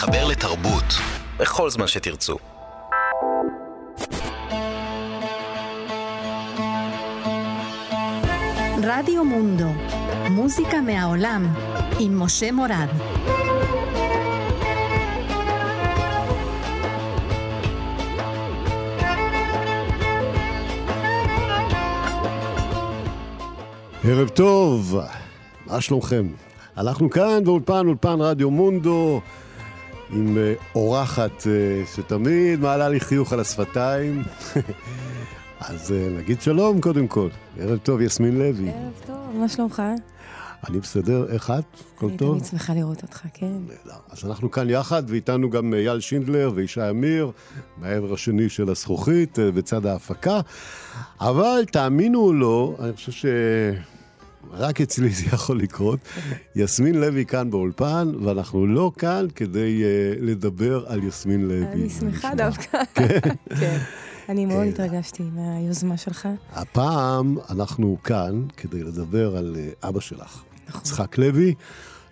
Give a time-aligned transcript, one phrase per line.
[0.00, 0.84] לחבר לתרבות
[1.38, 2.36] בכל זמן שתרצו.
[8.82, 9.68] רדיו מונדו,
[10.30, 11.46] מוזיקה מהעולם,
[11.98, 12.88] עם משה מורד.
[24.04, 24.98] ערב טוב,
[25.66, 26.26] מה שלומכם?
[26.76, 29.20] אנחנו כאן באולפן, אולפן רדיו מונדו,
[30.12, 34.22] עם אה, אורחת אה, שתמיד מעלה לי חיוך על השפתיים.
[35.68, 37.28] אז אה, נגיד שלום קודם כל.
[37.58, 38.70] ערב טוב, יסמין לוי.
[38.70, 39.82] ערב טוב, מה שלומך?
[40.68, 41.64] אני בסדר, איך את?
[41.96, 42.38] הכל אני טוב?
[42.38, 43.46] תמיד שמחה לראות אותך, כן.
[43.46, 43.98] נהדר.
[44.10, 47.30] אז אנחנו כאן יחד, ואיתנו גם אייל שינדלר וישי אמיר,
[47.76, 50.40] מהעבר השני של הזכוכית, בצד ההפקה.
[51.20, 53.26] אבל תאמינו או לא, אני חושב ש...
[54.52, 55.98] רק אצלי זה יכול לקרות.
[56.56, 61.64] יסמין לוי כאן באולפן, ואנחנו לא כאן כדי uh, לדבר על יסמין לוי.
[61.64, 62.34] אני שמחה.
[62.34, 62.78] דווקא.
[63.60, 63.78] כן.
[64.28, 66.28] אני מאוד התרגשתי מהיוזמה שלך.
[66.52, 70.80] הפעם אנחנו כאן כדי לדבר על uh, אבא שלך, נכון.
[70.80, 71.54] יצחק לוי,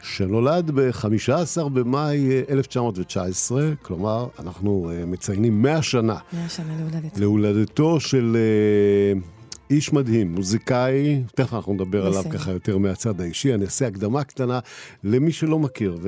[0.02, 7.18] שנולד ב-15 במאי אה, 1919, כלומר, אנחנו מציינים 100 שנה מאה שנה להולדת.
[7.18, 9.38] להולדתו של uh,
[9.70, 12.24] איש מדהים, מוזיקאי, תכף אנחנו נדבר עליו.
[12.30, 14.58] ככה יותר מהצד האישי, אני אעשה הקדמה קטנה
[15.05, 15.98] למי שלא מכיר,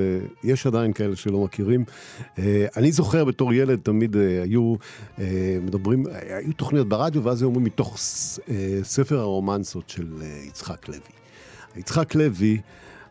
[0.45, 1.85] ויש עדיין כאלה שלא מכירים.
[2.21, 2.39] Uh,
[2.77, 5.21] אני זוכר בתור ילד תמיד uh, היו uh,
[5.63, 7.97] מדברים, אה, היו תוכניות ברדיו, ואז היו אומרים מתוך
[8.83, 10.09] ספר הרומנסות של
[10.49, 10.99] יצחק לוי.
[11.77, 12.61] יצחק לוי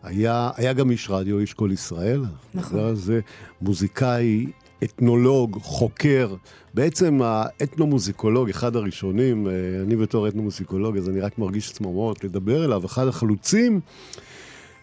[0.03, 2.25] היה, היה גם איש רדיו, איש קול ישראל.
[2.53, 2.95] נכון.
[2.95, 3.19] זה,
[3.61, 4.45] מוזיקאי,
[4.83, 6.35] אתנולוג, חוקר,
[6.73, 12.85] בעצם האתנומוזיקולוג, אחד הראשונים, אה, אני בתור אתנומוזיקולוג, אז אני רק מרגיש צמרמורת לדבר אליו,
[12.85, 13.80] אחד החלוצים,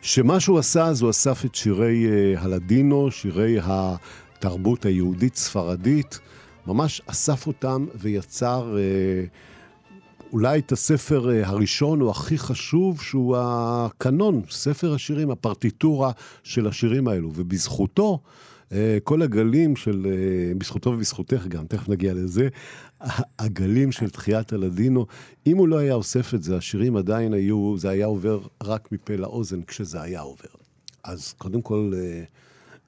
[0.02, 6.19] שמה שהוא עשה, אז הוא אסף את שירי אה, הלדינו, שירי התרבות היהודית-ספרדית,
[6.67, 8.77] ממש אסף אותם ויצר...
[8.78, 9.24] אה,
[10.33, 16.11] אולי את הספר הראשון או הכי חשוב, שהוא הקנון, ספר השירים, הפרטיטורה
[16.42, 17.33] של השירים האלו.
[17.34, 18.20] ובזכותו,
[19.04, 22.48] כל הגלים של, אה, בזכותו ובזכותך גם, תכף נגיע לזה,
[23.38, 25.06] הגלים של תחיית הלדינו,
[25.46, 29.16] אם הוא לא היה אוסף את זה, השירים עדיין היו, זה היה עובר רק מפה
[29.16, 30.48] לאוזן כשזה היה עובר.
[31.04, 32.22] אז קודם כל, אה,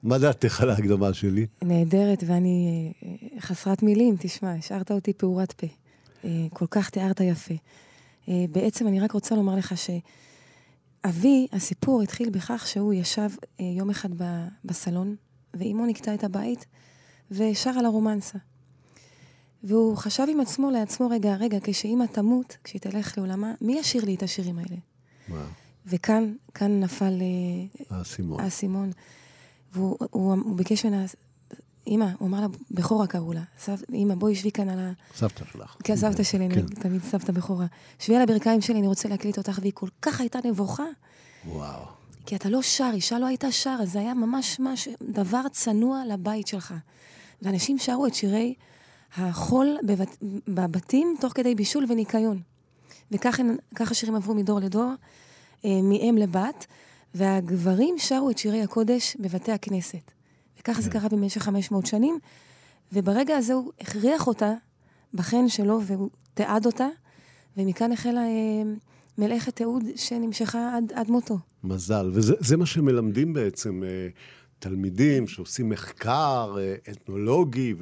[0.03, 1.45] מה דעתך על ההקדמה שלי?
[1.61, 5.67] נהדרת, ואני אה, חסרת מילים, תשמע, השארת אותי פעורת פה.
[6.25, 7.53] אה, כל כך תיארת יפה.
[8.29, 13.29] אה, בעצם אני רק רוצה לומר לך שאבי, הסיפור התחיל בכך שהוא ישב
[13.59, 14.09] אה, יום אחד
[14.65, 15.15] בסלון,
[15.53, 16.65] ואימו נקטה את הבית,
[17.31, 18.37] ושר על הרומנסה.
[19.63, 24.15] והוא חשב עם עצמו לעצמו, רגע, רגע, כשאימא תמות, כשהיא תלך לעולמה, מי ישיר לי
[24.15, 24.75] את השירים האלה?
[25.27, 25.45] מה,
[25.85, 28.39] וכאן, כאן נפל אה, האסימון.
[28.39, 28.91] האסימון.
[29.73, 31.05] והוא הוא, הוא ביקש ממנה,
[31.87, 33.43] אמא, הוא אמר לה, בכורה קראו לה,
[33.93, 34.91] אמא, בואי שבי כאן על ה...
[35.15, 35.75] סבתא שלך.
[35.83, 36.65] כי הסבתא שלי, אני כן.
[36.65, 37.65] תמיד סבתא בכורה.
[37.99, 40.85] שבי על הברכיים שלי, אני רוצה להקליט אותך, והיא כל כך הייתה נבוכה,
[41.47, 41.98] וואו.
[42.29, 46.47] כי אתה לא שר, אישה לא הייתה שרה, זה היה ממש ממש דבר צנוע לבית
[46.47, 46.73] שלך.
[47.41, 48.53] ואנשים שרו את שירי
[49.17, 50.17] החול בבת,
[50.47, 52.41] בבתים תוך כדי בישול וניקיון.
[53.11, 53.41] וכך
[53.91, 54.91] השירים עברו מדור לדור,
[55.65, 56.65] אה, מאם לבת,
[57.15, 60.11] והגברים שרו את שירי הקודש בבתי הכנסת.
[60.59, 62.19] וככה זה קרה במשך 500 שנים,
[62.93, 64.53] וברגע הזה הוא הכריח אותה
[65.13, 66.87] בחן שלו, והוא תיעד אותה,
[67.57, 68.63] ומכאן החלה אה,
[69.19, 71.39] מלאכת תיעוד שנמשכה עד, עד מותו.
[71.63, 72.09] מזל.
[72.13, 74.07] וזה זה מה שמלמדים בעצם אה,
[74.59, 77.73] תלמידים שעושים מחקר אה, אתנולוגי,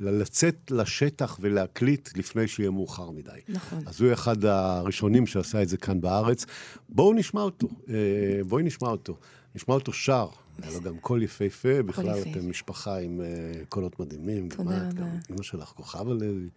[0.00, 3.30] ולצאת לשטח ולהקליט לפני שיהיה מאוחר מדי.
[3.48, 3.78] נכון.
[3.86, 6.46] אז הוא אחד הראשונים שעשה את זה כאן בארץ.
[6.88, 7.68] בואו נשמע אותו.
[7.88, 7.94] אה,
[8.48, 9.16] בואי נשמע אותו.
[9.54, 10.28] נשמע אותו שר.
[10.62, 12.30] היה לו גם קול יפהפה, בכלל יפהפה.
[12.30, 13.20] אתם משפחה עם
[13.68, 14.48] קולות מדהימים.
[14.48, 15.06] תודה רבה.
[15.30, 16.48] אמא שלך, כוכבה לוי.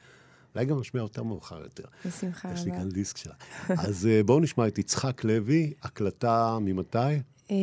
[0.55, 1.83] אולי גם נשמיע אותה מאוחר יותר.
[2.05, 2.79] בשמחה יש לי רבה.
[2.79, 3.33] כאן דיסק שלה.
[3.69, 6.97] אז אה, בואו נשמע את יצחק לוי, הקלטה ממתי?
[7.51, 7.55] אה,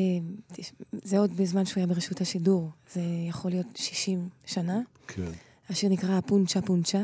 [0.93, 4.81] זה עוד בזמן שהוא היה ברשות השידור, זה יכול להיות 60 שנה.
[5.09, 5.31] כן.
[5.69, 7.03] השיר נקרא פונצ'ה פונצ'ה.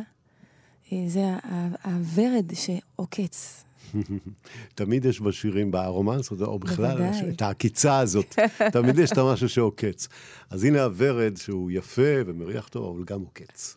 [0.92, 1.24] אה, זה
[1.84, 3.64] הוורד שעוקץ.
[4.74, 7.02] תמיד יש בשירים, ברומנס, או- או בכלל.
[7.10, 8.38] יש את העקיצה הזאת.
[8.72, 10.08] תמיד יש את המשהו שעוקץ.
[10.50, 13.76] אז הנה הוורד שהוא יפה ומריח טוב, אבל גם עוקץ.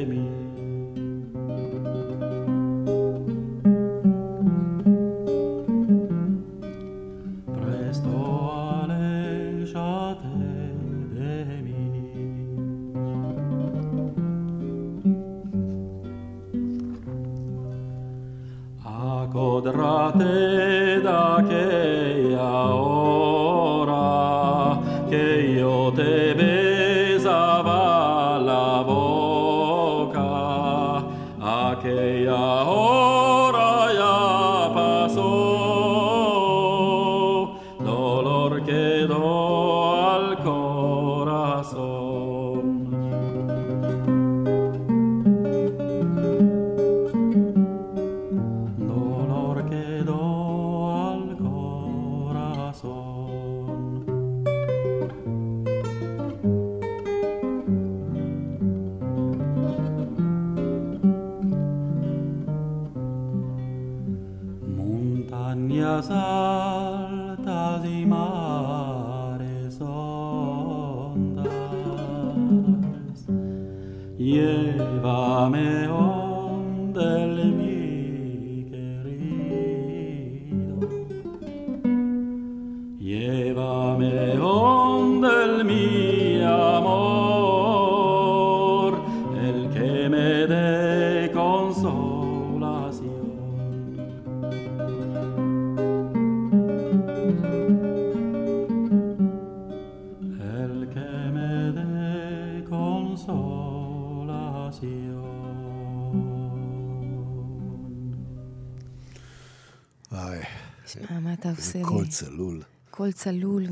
[111.75, 111.83] לי?
[111.83, 112.63] קול צלול.
[112.91, 113.65] קול צלול,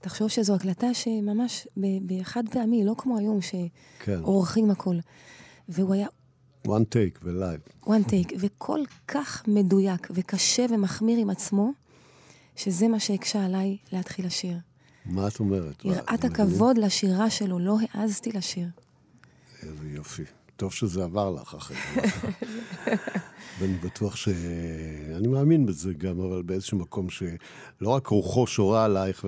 [0.00, 4.18] ותחשוב שזו הקלטה שממש ב- באחד פעמי, לא כמו היום כן.
[4.22, 4.96] שעורכים הכל.
[5.68, 6.06] והוא היה
[6.66, 7.60] one take ו-live.
[7.84, 11.72] one take, וכל כך מדויק וקשה ומחמיר עם עצמו,
[12.56, 14.56] שזה מה שהקשה עליי להתחיל לשיר.
[15.06, 15.84] מה את אומרת?
[15.84, 18.68] יראת הכבוד לשירה שלו, לא העזתי לשיר.
[19.62, 20.22] איזה יופי.
[20.60, 22.00] טוב שזה עבר לך אחרי זה.
[23.58, 24.28] ואני בטוח ש...
[25.16, 29.24] אני מאמין בזה גם, אבל באיזשהו מקום שלא רק רוחו שורה עלייך,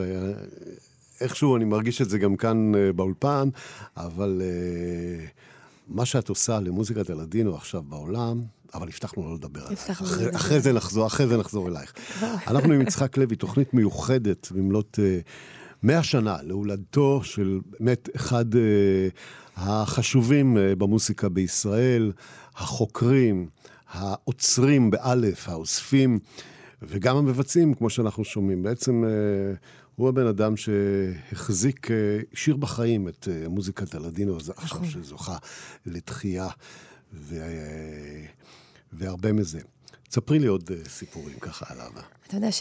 [1.20, 3.49] ואיכשהו אני מרגיש את זה גם כאן אה, באולפן,
[3.96, 5.26] אבל אה,
[5.88, 8.43] מה שאת עושה למוזיקת הלדינו עכשיו בעולם,
[8.75, 9.81] אבל הבטחנו לא לדבר עליך.
[9.81, 10.37] הבטחנו לא לדבר.
[10.37, 11.93] אחרי זה נחזור, אחרי זה נחזור אלייך.
[12.46, 15.20] אנחנו עם יצחק לוי, תוכנית מיוחדת במלאת אה,
[15.82, 18.61] 100 שנה להולדתו של באמת אחד אה,
[19.56, 22.12] החשובים אה, במוסיקה בישראל,
[22.54, 23.49] החוקרים,
[23.90, 26.19] העוצרים באלף, האוספים,
[26.82, 28.62] וגם המבצעים, כמו שאנחנו שומעים.
[28.62, 29.10] בעצם אה,
[29.96, 31.96] הוא הבן אדם שהחזיק, אה,
[32.32, 35.37] השאיר בחיים את מוזיקת הלדינו, עכשיו שזוכה
[35.87, 36.49] לתחייה,
[37.14, 37.37] ו,
[38.93, 39.60] והרבה מזה.
[40.08, 41.90] תספרי לי עוד סיפורים ככה עליו.
[42.26, 42.52] אתה יודע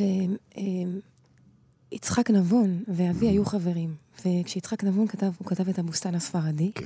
[1.92, 3.96] שיצחק נבון ואבי היו חברים,
[4.26, 6.86] וכשיצחק נבון כתב, הוא כתב את הבוסתן הספרדי, כן.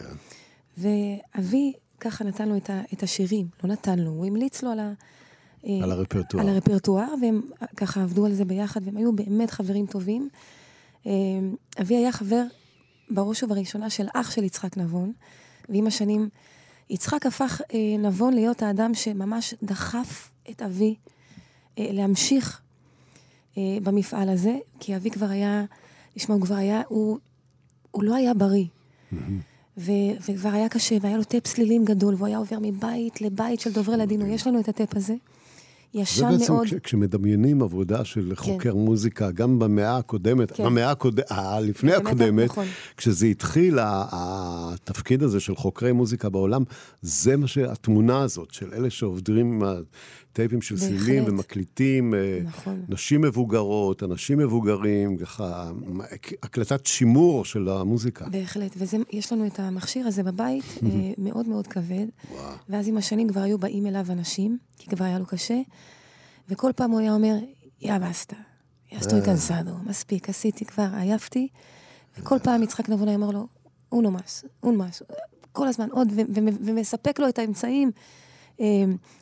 [0.78, 4.80] ואבי ככה נתן לו את, ה, את השירים, לא נתן לו, הוא המליץ לו על,
[4.80, 4.94] ה,
[5.66, 6.44] אה, על הרפרטואר.
[6.44, 7.42] על הרפרטואר, והם
[7.78, 10.30] ככה עבדו על זה ביחד, והם היו באמת חברים טובים.
[11.08, 11.12] אה,
[11.82, 12.44] אבי היה חבר
[13.10, 15.12] בראש ובראשונה של אח של יצחק נבון,
[15.70, 16.30] ועם השנים
[16.90, 20.96] יצחק הפך אה, נבון להיות האדם שממש דחף את אבי
[21.78, 22.62] להמשיך
[23.58, 25.66] במפעל הזה, כי אבי כבר היה,
[26.14, 27.20] תשמע, הוא כבר היה, הוא,
[27.92, 28.66] הוא לא היה בריא.
[29.78, 29.92] ו-
[30.30, 33.98] וכבר היה קשה, והיה לו טאפ סלילים גדול, והוא היה עובר מבית לבית של דוברי
[33.98, 34.28] לדינו.
[34.28, 35.14] יש לנו את הטאפ הזה.
[35.96, 36.68] זה ישן בעצם מאוד.
[36.68, 40.64] כש, כשמדמיינים עבודה של חוקר מוזיקה, גם במאה הקודמת, כן.
[40.66, 41.32] במאה הקודמת,
[41.62, 42.66] לפני באמת, הקודמת, נכון.
[42.98, 46.64] כשזה התחיל, התפקיד הזה של חוקרי מוזיקה בעולם,
[47.02, 49.84] זה מה שהתמונה הזאת, של אלה שעובדים עם
[50.36, 50.90] הטייפים של בהחלט.
[50.90, 52.86] סילים ומקליטים, אה, נכון.
[52.90, 55.72] נשים מבוגרות, אנשים מבוגרים, ככה,
[56.44, 58.26] הקלטת שימור של המוזיקה.
[58.30, 62.06] בהחלט, ויש לנו את המכשיר הזה בבית, אה, מאוד מאוד כבד.
[62.70, 65.62] ואז עם השנים כבר היו באים אליו אנשים, כי כבר היה לו קשה,
[66.50, 67.36] וכל פעם הוא היה אומר,
[67.82, 68.36] יא בסטה,
[68.92, 71.48] יא סטוי קנסדו, מספיק, עשיתי כבר, עייפתי.
[72.20, 73.48] וכל פעם יצחק נבון היה אומר לו,
[73.92, 75.04] אונו מס, אונו מס,
[75.52, 76.08] כל הזמן עוד,
[76.66, 78.25] ומספק לו את האמצעים אה,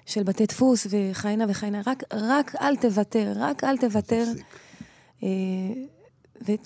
[0.06, 1.82] של בתי דפוס וכהנה וכהנה.
[1.86, 4.26] רק, רק אל תוותר, רק אל תוותר.
[5.24, 5.28] אה,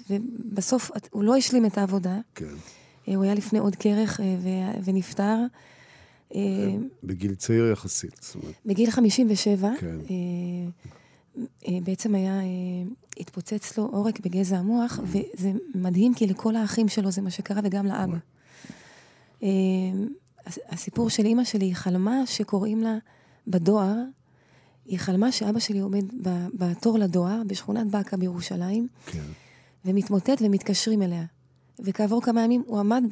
[0.09, 2.17] ובסוף הוא לא השלים את העבודה.
[2.35, 2.45] כן.
[3.07, 4.25] אה, הוא היה לפני עוד כרך אה,
[4.83, 5.37] ונפטר.
[6.35, 6.39] אה,
[7.03, 8.35] בגיל צעיר יחסית.
[8.65, 9.87] בגיל 57, כן.
[10.09, 10.15] אה,
[11.67, 12.45] אה, בעצם היה, אה,
[13.19, 17.85] התפוצץ לו עורק בגזע המוח, וזה מדהים כי לכל האחים שלו זה מה שקרה, וגם
[17.85, 18.17] לאבא.
[20.47, 22.97] הס- הסיפור של אימא שלי, היא חלמה שקוראים לה
[23.47, 23.95] בדואר,
[24.85, 26.05] היא חלמה שאבא שלי עומד
[26.53, 29.23] בתור לדואר בשכונת באקה בירושלים, כן.
[29.85, 31.23] ומתמוטט ומתקשרים אליה.
[31.79, 33.03] וכעבור כמה ימים הוא עמד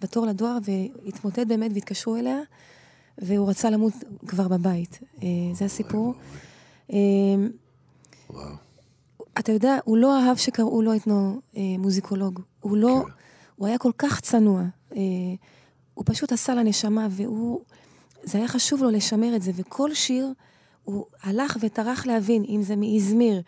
[0.00, 0.58] בתור לדואר
[1.04, 2.38] והתמוטט באמת והתקשרו אליה,
[3.18, 3.92] והוא רצה למות
[4.26, 4.98] כבר בבית.
[5.22, 6.14] אה, זה הסיפור.
[6.92, 6.96] אה,
[8.30, 8.48] וואו.
[9.38, 12.40] אתה יודע, הוא לא אהב שקראו לו אתנו אה, מוזיקולוג.
[12.60, 13.12] הוא לא, כן.
[13.56, 14.62] הוא היה כל כך צנוע.
[16.02, 17.60] אה, הוא פשוט עשה לנשמה, והוא,
[18.22, 20.32] זה היה חשוב לו לשמר את זה, וכל שיר,
[20.84, 23.42] הוא הלך וטרח להבין, אם זה מאזמיר,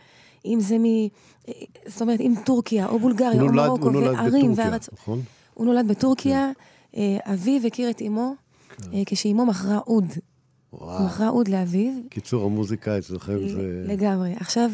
[0.44, 0.84] אם זה מ...
[0.84, 1.52] אה,
[1.86, 4.88] זאת אומרת, אם טורקיה, או בולגריה, הוא או נולד, מרוקו, הוא נולד וערים בטורקיה, וארץ...
[4.92, 5.22] נכון?
[5.54, 6.50] הוא נולד בטורקיה,
[6.96, 8.34] אה, אביו הכיר את אמו,
[8.92, 10.12] אה, כשאימו מכרה אוד.
[10.70, 11.04] הוא וואו.
[11.04, 13.84] מכרה אוד לאביו, קיצור, המוזיקה אצלכם זה...
[13.86, 14.34] לגמרי.
[14.40, 14.70] עכשיו...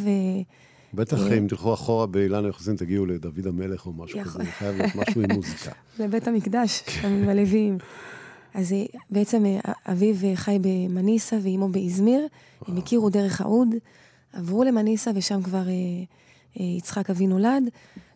[0.95, 4.21] בטח אה, אם תלכו אחורה באילן היוחסין, תגיעו לדוד המלך או משהו.
[4.25, 5.73] כזה, זה חייב להיות משהו עם מוזיקה.
[6.01, 7.79] לבית המקדש, שם עם הלוויים.
[8.55, 12.27] אז אה, בעצם אה, אביו אה, חי במניסה ואימו באזמיר,
[12.67, 13.69] הם הכירו דרך האוד,
[14.33, 15.63] עברו למניסה ושם כבר
[16.57, 17.63] יצחק אבי נולד,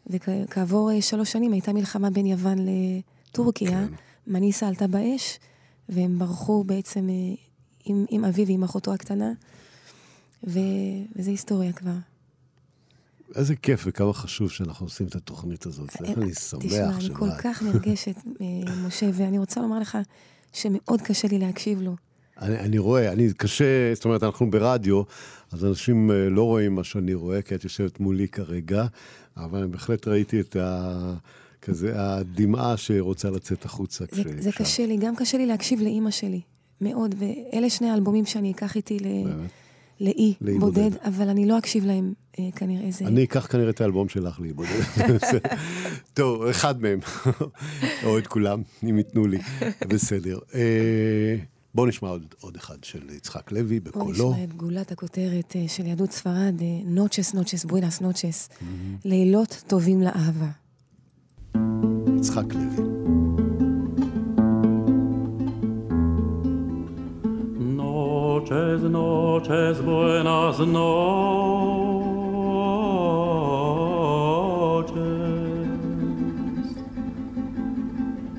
[0.06, 3.86] וכעבור שלוש שנים הייתה מלחמה בין יוון לטורקיה, כן.
[4.26, 5.38] מניסה עלתה באש,
[5.88, 7.08] והם ברחו בעצם
[7.84, 9.32] עם, עם אביו ועם אחותו הקטנה,
[10.46, 10.58] ו,
[11.16, 11.96] וזה היסטוריה כבר.
[13.34, 15.88] איזה כיף וכמה חשוב שאנחנו עושים את התוכנית הזאת.
[16.00, 17.40] אני תשמע, שמח אני כל שבאת.
[17.40, 18.46] כך נרגשת, אה,
[18.86, 19.98] משה, ואני רוצה לומר לך
[20.52, 21.96] שמאוד קשה לי להקשיב לו.
[22.40, 25.02] אני, אני רואה, אני קשה, זאת אומרת, אנחנו ברדיו,
[25.52, 28.86] אז אנשים אה, לא רואים מה שאני רואה, כי את יושבת מולי כרגע,
[29.36, 31.14] אבל אני בהחלט ראיתי את ה...
[31.64, 34.52] כזה, הדמעה שרוצה לצאת החוצה זה, זה.
[34.52, 36.40] קשה לי, גם קשה לי להקשיב לאימא שלי,
[36.80, 39.06] מאוד, ואלה שני האלבומים שאני אקח איתי ל...
[40.00, 40.90] לאי בודד, בודד.
[41.04, 42.12] אבל אני לא אקשיב להם
[42.56, 42.90] כנראה.
[42.90, 43.06] זה...
[43.06, 44.66] אני אקח כנראה את האלבום שלך לאיבוד.
[46.14, 46.98] טוב, אחד מהם,
[48.04, 49.38] או את כולם, אם ייתנו לי,
[49.88, 50.38] בסדר.
[50.54, 51.36] אה,
[51.74, 54.32] בואו נשמע עוד, עוד אחד של יצחק לוי בקולו.
[54.32, 58.64] נשמע את גולת הכותרת אה, של יהדות ספרד, נוצ'ס, נוצ'ס, בואינס נוצ'ס, Mm-hmm.
[59.04, 60.48] לילות טובים לאהבה.
[62.16, 62.84] יצחק לוי.
[67.76, 72.03] Noches, noches, buenas noches.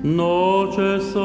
[0.06, 1.22] Noches son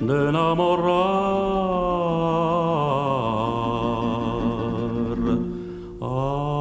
[0.00, 0.90] de enamorar.
[6.02, 6.60] Ay,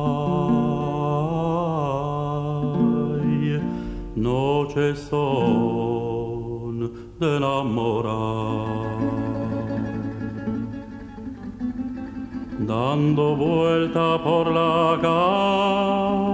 [4.16, 6.80] noches son
[7.20, 8.98] de enamorar.
[12.60, 16.29] Dando vuelta por la cama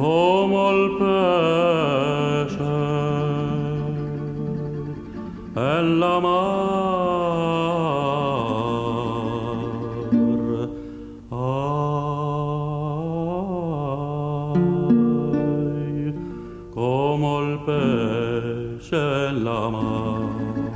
[0.00, 2.64] Como il pesce
[5.54, 6.40] e la mar
[11.28, 11.74] ai,
[16.74, 19.04] Como il pesce
[19.44, 20.69] la mar.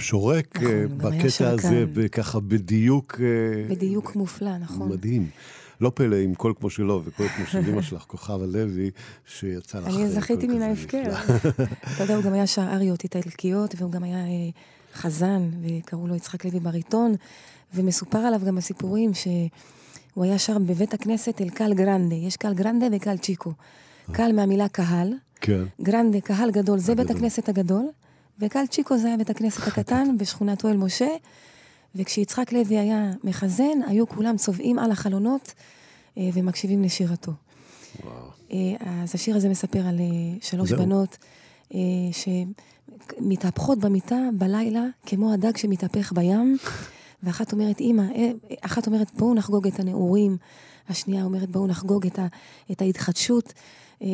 [0.00, 1.84] גם שורק נכון, אה, גם בקטע הזה, שרקן.
[1.94, 3.20] וככה בדיוק...
[3.20, 4.88] אה, בדיוק מופלא, נכון.
[4.88, 5.28] מדהים.
[5.80, 8.90] לא פלא עם קול כמו שלו וקול כמו של אמא שלך, כוכבה לוי,
[9.26, 9.86] שיצא לך...
[9.86, 11.02] אני אה, זכיתי מן ההפקר.
[11.94, 14.24] אתה יודע, הוא גם היה שר אריות איטלקיות, והוא גם היה
[14.94, 17.14] חזן, וקראו לו יצחק לוי בריטון,
[17.74, 22.14] ומסופר עליו גם הסיפורים שהוא היה שר בבית הכנסת אל קאל גרנדה.
[22.14, 23.52] יש קאל גרנדה וקאל צ'יקו.
[24.12, 25.64] קאל מהמילה קהל, כן.
[25.82, 27.10] גרנדה, קהל גדול, זה בית.
[27.10, 27.84] הכנסת הגדול,
[28.40, 31.08] וקל צ'יקו זה היה בית הכנסת הקטן בשכונת אוהל משה,
[31.94, 35.54] וכשיצחק לוי היה מחזן, היו כולם צובעים על החלונות
[36.18, 37.32] אה, ומקשיבים לשירתו.
[38.52, 38.58] אה,
[39.02, 40.78] אז השיר הזה מספר על אה, שלוש זהו.
[40.78, 41.18] בנות
[41.74, 41.78] אה,
[43.20, 46.56] שמתהפכות במיטה בלילה, כמו הדג שמתהפך בים,
[47.22, 48.30] ואחת אומרת, אימא, אה,
[48.60, 50.36] אחת אומרת, בואו נחגוג את הנעורים,
[50.88, 52.26] השנייה אומרת, בואו נחגוג את, ה,
[52.72, 53.52] את ההתחדשות.
[54.02, 54.08] אה,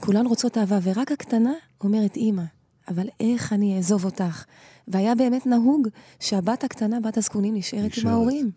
[0.00, 2.42] כולן רוצות אהבה, ורק הקטנה אומרת, אימא,
[2.88, 4.44] אבל איך אני אעזוב אותך?
[4.88, 5.88] והיה באמת נהוג
[6.20, 8.06] שהבת הקטנה, בת הזקונים, נשארת עם.
[8.06, 8.50] ההורים.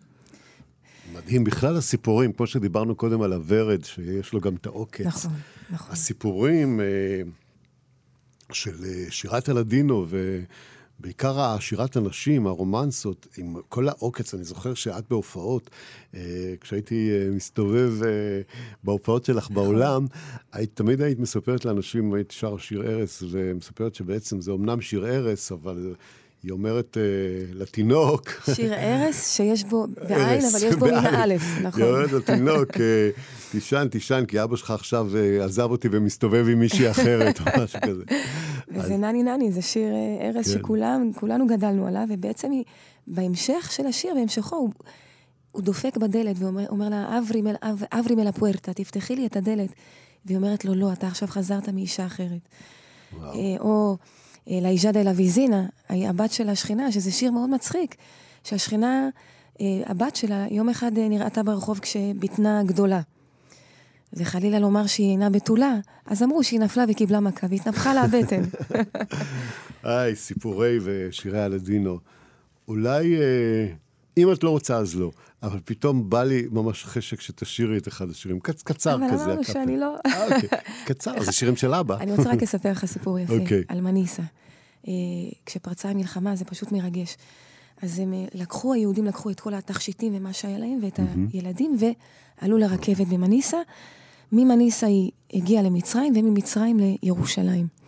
[1.12, 1.44] מדהים.
[1.44, 5.06] בכלל הסיפורים, כמו שדיברנו קודם על הוורד, שיש לו גם את העוקץ.
[5.06, 5.32] נכון,
[5.70, 5.92] נכון.
[5.92, 6.86] הסיפורים אה,
[8.52, 10.06] של אה, שירת הלדינו,
[11.00, 15.70] ובעיקר שירת הנשים, הרומנסות, עם כל העוקץ, אני זוכר שאת בהופעות,
[16.14, 18.40] אה, כשהייתי אה, מסתובב אה,
[18.84, 20.06] בהופעות שלך בעולם,
[20.52, 25.52] היית, תמיד היית מספרת לאנשים, היית שר שיר ערש, ומספרת שבעצם זה אמנם שיר ערש,
[25.52, 25.94] אבל...
[26.42, 27.02] היא אומרת אה,
[27.52, 31.14] לתינוק, שיר ערש שיש בו בעין, ערש, אבל יש בו בעין.
[31.14, 31.82] האלף, נכון.
[31.82, 33.10] היא אומרת לתינוק, אה,
[33.50, 37.80] תישן, תישן, כי אבא שלך עכשיו אה, עזב אותי ומסתובב עם מישהי אחרת, או משהו
[37.80, 38.04] כזה.
[38.68, 39.88] וזה נני נני, זה שיר
[40.20, 40.58] ארז כן.
[40.58, 42.64] שכולם, כולנו גדלנו עליו, ובעצם היא,
[43.06, 44.70] בהמשך של השיר, בהמשכו, הוא,
[45.52, 49.36] הוא דופק בדלת ואומר אומר לה, אברי מל, אב, אברי מל הפוארטה, תפתחי לי את
[49.36, 49.70] הדלת.
[50.24, 52.48] והיא אומרת לו, לא, אתה עכשיו חזרת מאישה אחרת.
[53.12, 53.32] וואו.
[53.34, 53.96] אה, או
[54.46, 57.94] לאיז'ה דה לה ויזינה, היא הבת של השכינה, שזה שיר מאוד מצחיק,
[58.44, 59.08] שהשכינה,
[59.60, 63.00] אה, הבת שלה, יום אחד אה, נראתה ברחוב כשבטנה גדולה.
[64.12, 68.42] וחלילה לומר שהיא אינה בתולה, אז אמרו שהיא נפלה וקיבלה מכה והתנפחה לה הבטן.
[69.82, 71.98] היי, סיפורי ושירי הלדינו.
[72.68, 73.66] אולי, אה,
[74.16, 75.10] אם את לא רוצה אז לא,
[75.42, 78.40] אבל פתאום בא לי ממש חשק שתשאירי את אחד השירים.
[78.40, 79.24] קצ, קצר אבל כזה.
[79.24, 79.52] אמרנו הקאפל.
[79.52, 79.96] שאני לא...
[80.06, 80.48] אה, אוקיי,
[80.86, 81.96] קצר, זה שירים של אבא.
[82.00, 83.62] אני רוצה רק לספר לך סיפור יפה, אוקיי.
[83.68, 84.22] על מניסה.
[84.88, 84.92] אה,
[85.46, 87.16] כשפרצה המלחמה, זה פשוט מרגש.
[87.82, 91.00] אז הם אה, לקחו, היהודים לקחו את כל התכשיטים ומה שהיה להם, ואת
[91.32, 91.76] הילדים,
[92.42, 93.58] ועלו לרכבת במניסה.
[94.32, 97.79] ממניסה היא הגיעה למצרים, וממצרים לירושלים.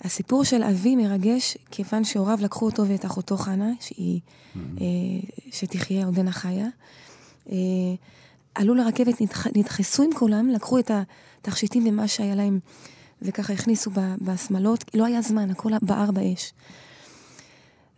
[0.00, 4.20] הסיפור של אבי מרגש, כיוון שהוריו לקחו אותו ואת אחותו חנה, שהיא,
[4.56, 4.84] אה,
[5.52, 6.66] שתחיה עודנה חיה.
[7.52, 7.56] אה,
[8.54, 10.90] עלו לרכבת, נדח, נדחסו עם כולם, לקחו את
[11.40, 12.58] התכשיטים ומה שהיה להם,
[13.22, 16.52] וככה הכניסו בשמלות, לא היה זמן, הכל בער באש.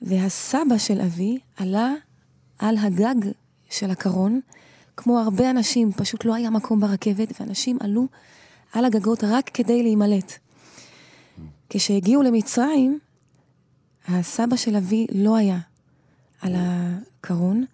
[0.03, 1.93] והסבא של אבי עלה
[2.59, 3.31] על הגג
[3.71, 4.41] של הקרון,
[4.97, 8.07] כמו הרבה אנשים, פשוט לא היה מקום ברכבת, ואנשים עלו
[8.73, 10.39] על הגגות רק כדי להימלט.
[11.71, 12.99] כשהגיעו למצרים,
[14.09, 15.59] הסבא של אבי לא היה
[16.41, 17.65] על הקרון,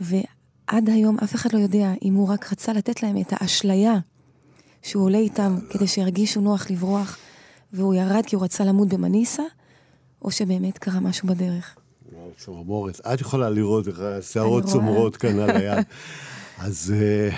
[0.00, 3.94] ועד היום אף אחד לא יודע אם הוא רק רצה לתת להם את האשליה
[4.82, 7.16] שהוא עולה איתם כדי שירגישו נוח לברוח,
[7.72, 9.42] והוא ירד כי הוא רצה למות במניסה,
[10.22, 11.76] או שבאמת קרה משהו בדרך.
[12.12, 13.00] וואו, צמרמורת.
[13.00, 14.64] את יכולה לראות איך השערות.
[14.64, 15.84] צומרות כאן על היד.
[16.58, 17.36] אז אה,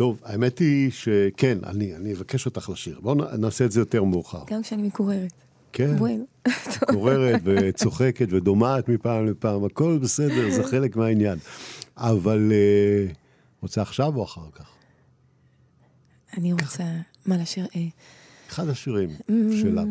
[0.00, 3.00] טוב, האמת היא שכן, אני אני אבקש אותך לשיר.
[3.00, 4.42] בואו נעשה את זה יותר מאוחר.
[4.50, 5.32] גם כשאני מקוררת.
[5.72, 6.24] כן, בואנו.
[6.92, 11.38] קוררת וצוחקת ודומעת מפעם לפעם, הכל בסדר, זה חלק מהעניין.
[11.96, 13.12] אבל אה,
[13.62, 14.68] רוצה עכשיו או אחר כך?
[16.36, 16.84] אני רוצה...
[17.26, 17.66] מה לשיר?
[17.76, 17.86] אה,
[18.48, 19.10] אחד השירים
[19.60, 19.90] של אבא.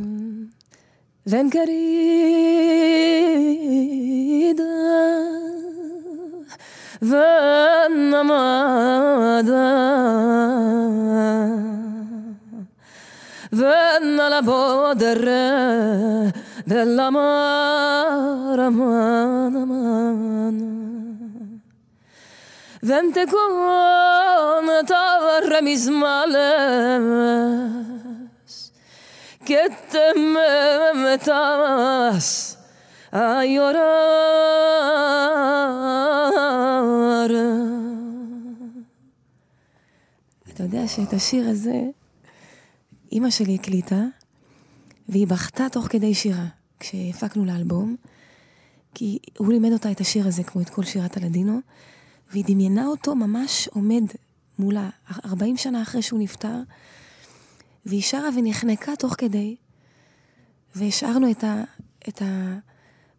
[7.01, 8.11] Ven
[9.49, 9.99] querida,
[13.51, 16.31] Venna la bodere
[16.65, 20.67] della mara mana mana
[22.81, 26.39] Vente con torre mismales
[29.43, 32.48] que te me metas
[33.11, 34.19] a llorar.
[40.53, 41.81] אתה יודע שאת השיר הזה
[43.11, 44.03] אימא שלי הקליטה,
[45.09, 46.45] והיא בכתה תוך כדי שירה,
[46.79, 47.95] כשהפקנו לאלבום,
[48.95, 51.59] כי הוא לימד אותה את השיר הזה, כמו את כל שירת הלדינו,
[52.31, 54.03] והיא דמיינה אותו ממש עומד
[54.59, 54.89] מולה,
[55.25, 56.55] 40 שנה אחרי שהוא נפטר,
[57.85, 59.55] והיא שרה ונחנקה תוך כדי,
[60.75, 61.63] והשארנו את, ה,
[62.09, 62.21] את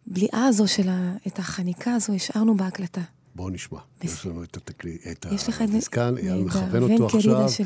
[0.07, 3.01] הבליעה הזו של ה, את החניקה הזו, השארנו בהקלטה.
[3.35, 3.79] בואו נשמע.
[4.01, 4.11] בסדר.
[4.13, 4.97] יש לנו את התקלי...
[5.11, 5.25] את?
[5.59, 6.43] הדיסקן, אייל.
[6.43, 7.49] מכוון ון אותו עכשיו.
[7.49, 7.63] של-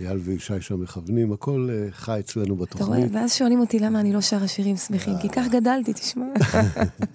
[0.00, 2.64] אייל וישי שם מכוונים, הכל אה, חי אצלנו אתה רואה?
[2.98, 3.12] בתוכנית.
[3.14, 6.24] ואז שואלים אותי למה אני לא שרה שירים שמחים, כי כך גדלתי, תשמע.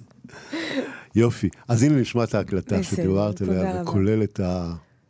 [1.15, 1.49] יופי.
[1.67, 3.81] אז הנה נשמע את ההקלטה שדיברת עליה.
[3.81, 4.39] וכולל את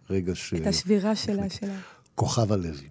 [0.09, 0.53] הרגע ש...
[0.53, 1.75] את השבירה שלה, שלה.
[2.15, 2.87] כוכב הלוי.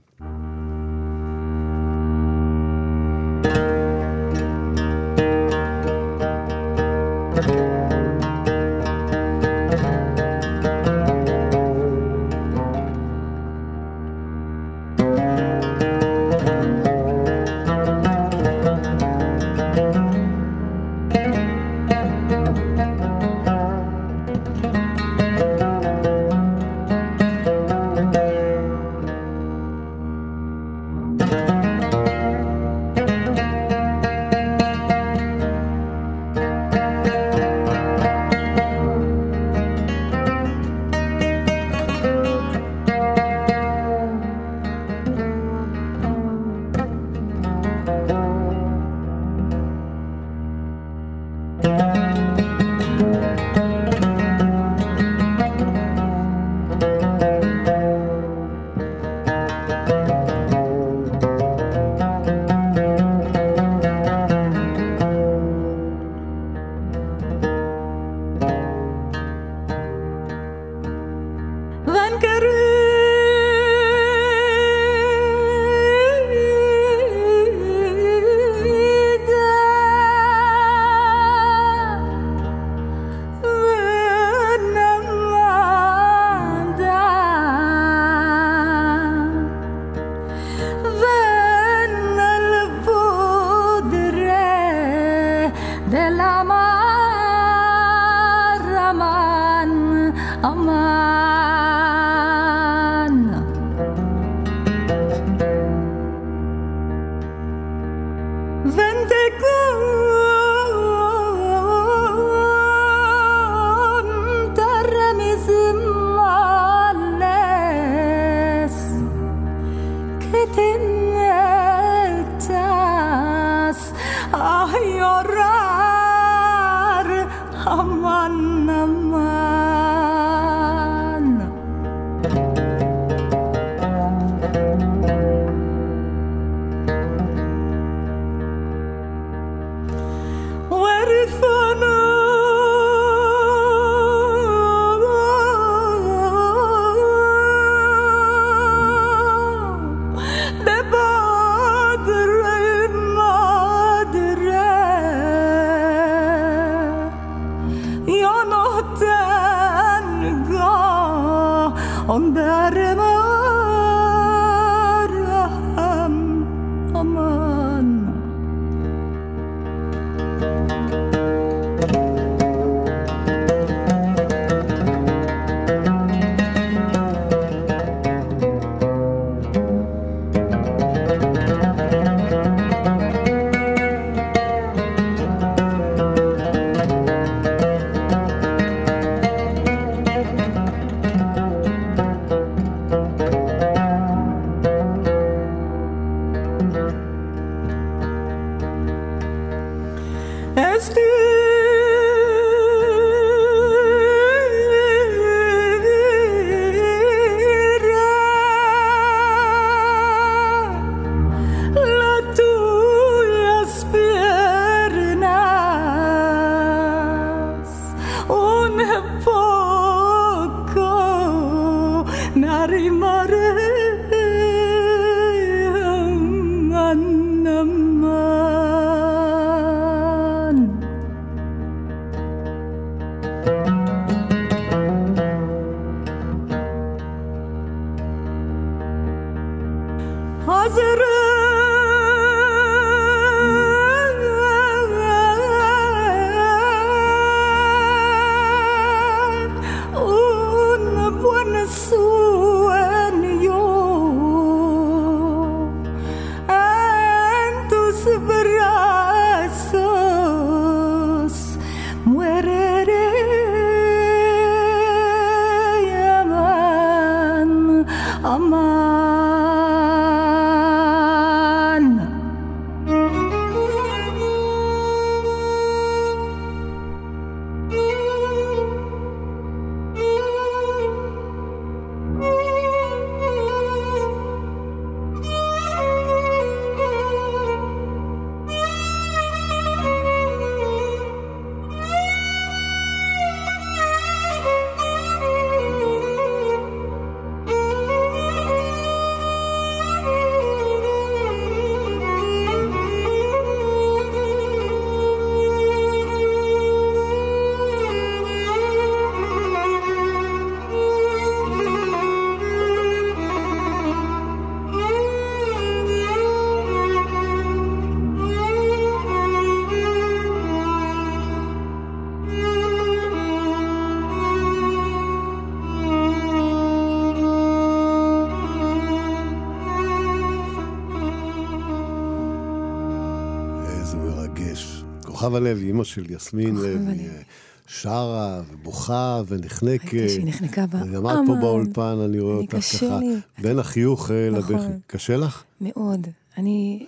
[335.21, 337.09] כוכבה לוי, אימא של יסמין לוי.
[337.09, 337.23] אה,
[337.67, 339.95] שרה ובוכה ונחנקת.
[339.95, 340.65] ראיתי שהיא נחנקה.
[340.73, 341.35] אני עמד פה.
[341.35, 342.99] באולפן, אני רואה אותך ככה.
[343.39, 344.55] בין החיוך אה, נכון.
[344.55, 344.73] לבכי.
[344.87, 345.43] קשה לך?
[345.61, 346.07] מאוד.
[346.39, 346.87] אני,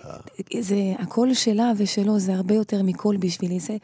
[0.59, 3.59] זה, הקול שלה ושלו זה הרבה יותר מקול בשבילי.
[3.59, 3.77] זה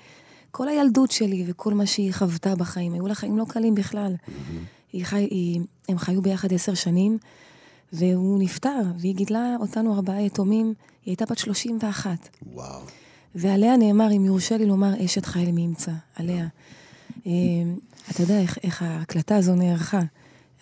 [0.51, 2.93] כל הילדות שלי וכל מה שהיא חוותה בחיים.
[2.93, 4.15] היו לה חיים לא קלים בכלל.
[4.93, 7.17] היא חי, היא, הם חיו ביחד עשר שנים,
[7.93, 10.65] והוא נפטר, והיא גידלה אותנו ארבעה יתומים.
[11.05, 12.29] היא הייתה בת 31.
[12.53, 12.81] וואו.
[13.35, 16.47] ועליה נאמר, אם יורשה לי לומר, אשת חיל מי ימצא, עליה.
[17.27, 17.31] אה,
[18.11, 20.01] אתה יודע איך, איך ההקלטה הזו נערכה.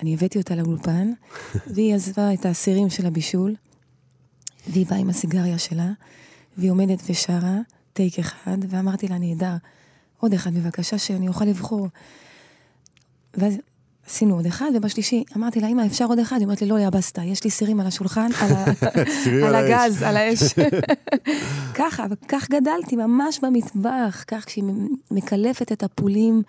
[0.02, 1.12] אני הבאתי אותה לאולפן,
[1.74, 3.56] והיא עזבה את האסירים של הבישול,
[4.68, 5.92] והיא באה עם הסיגריה שלה,
[6.58, 7.58] והיא עומדת ושרה,
[7.94, 9.56] טייק אחד, ואמרתי לה, נהדר,
[10.18, 11.88] עוד אחד בבקשה, שאני אוכל לבחור.
[13.34, 13.54] ואז
[14.08, 16.36] עשינו עוד אחד, ובשלישי אמרתי לה, אמא, אפשר עוד אחד?
[16.36, 18.66] היא אומרת לי, לא, יא בסטה, יש לי סירים על השולחן, על, ה...
[19.24, 20.42] סירים על על האש." הגז, על האש.
[21.80, 24.64] ככה, וכך גדלתי, ממש במטבח, כך כשהיא
[25.12, 26.42] מקלפת את הפולים,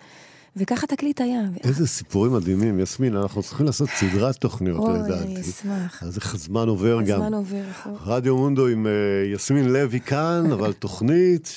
[0.59, 1.41] וככה תקליט היה.
[1.63, 2.79] איזה סיפורים מדהימים.
[2.79, 5.23] יסמין, אנחנו צריכים לעשות סדרת תוכניות, אוי, לדעתי.
[5.23, 6.03] אני אשמח.
[6.03, 7.21] אז איך הזמן עובר גם.
[7.21, 7.95] הזמן עובר, נכון.
[8.05, 8.91] רדיו מונדו עם אה,
[9.33, 11.49] יסמין לוי כאן, אבל תוכנית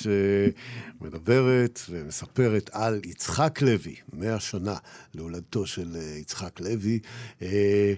[1.01, 4.75] שמדברת ומספרת על יצחק לוי, מאה שנה
[5.15, 6.99] להולדתו של אה, יצחק לוי.
[7.41, 7.93] אה,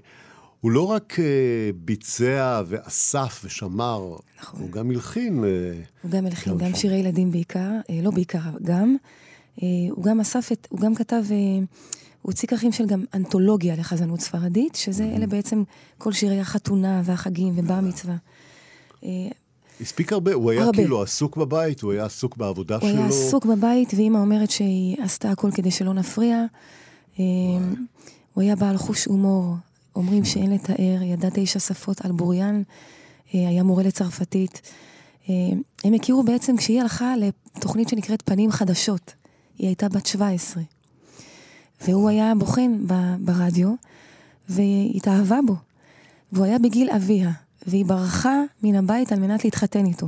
[0.62, 1.26] הוא לא רק אה,
[1.76, 4.62] ביצע ואסף ושמר, נכון.
[4.62, 5.44] הוא גם הלחין.
[5.44, 5.50] אה,
[6.02, 6.76] הוא גם הלחין, גם גם.
[6.76, 8.96] שירי ילדים בעיקר, אה, לא בעיקר, גם.
[9.64, 11.66] אה, הוא גם אסף את, הוא גם כתב, אה, הוא
[12.22, 15.64] הוציא כרכים של גם אנתולוגיה לחזנות ספרדית, שזה אלה בעצם
[15.98, 18.16] כל שירי החתונה והחגים ובר מצווה.
[19.04, 19.10] אה,
[19.82, 20.78] הספיק הרבה, הוא היה הרבה.
[20.78, 22.98] כאילו עסוק בבית, הוא היה עסוק בעבודה הוא שלו.
[22.98, 26.46] היה עסוק בבית, ואימא אומרת שהיא עשתה הכל כדי שלא נפריע.
[28.34, 29.56] הוא היה בעל חוש הומור,
[29.96, 32.64] אומרים שאין לתאר, ידע תשע שפות על בוריין,
[33.32, 34.62] היה מורה לצרפתית.
[35.84, 39.14] הם הכירו בעצם כשהיא הלכה לתוכנית שנקראת פנים חדשות.
[39.58, 40.64] היא הייתה בת 17.
[41.82, 42.78] והוא היה בוחן
[43.20, 43.74] ברדיו,
[44.50, 45.56] והיא התאהבה בו.
[46.32, 47.32] והוא היה בגיל אביה,
[47.68, 50.08] והיא ברחה מן הבית על מנת להתחתן איתו.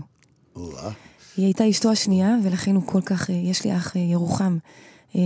[1.37, 4.57] היא הייתה אשתו השנייה, ולכן הוא כל כך, אה, יש לי אח אה, ירוחם,
[5.15, 5.21] אה,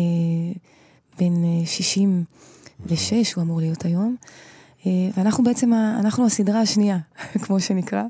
[1.20, 4.16] בן אה, 66, הוא אמור להיות היום.
[5.18, 6.98] ואנחנו בעצם, אנחנו הסדרה השנייה,
[7.44, 8.04] כמו שנקרא,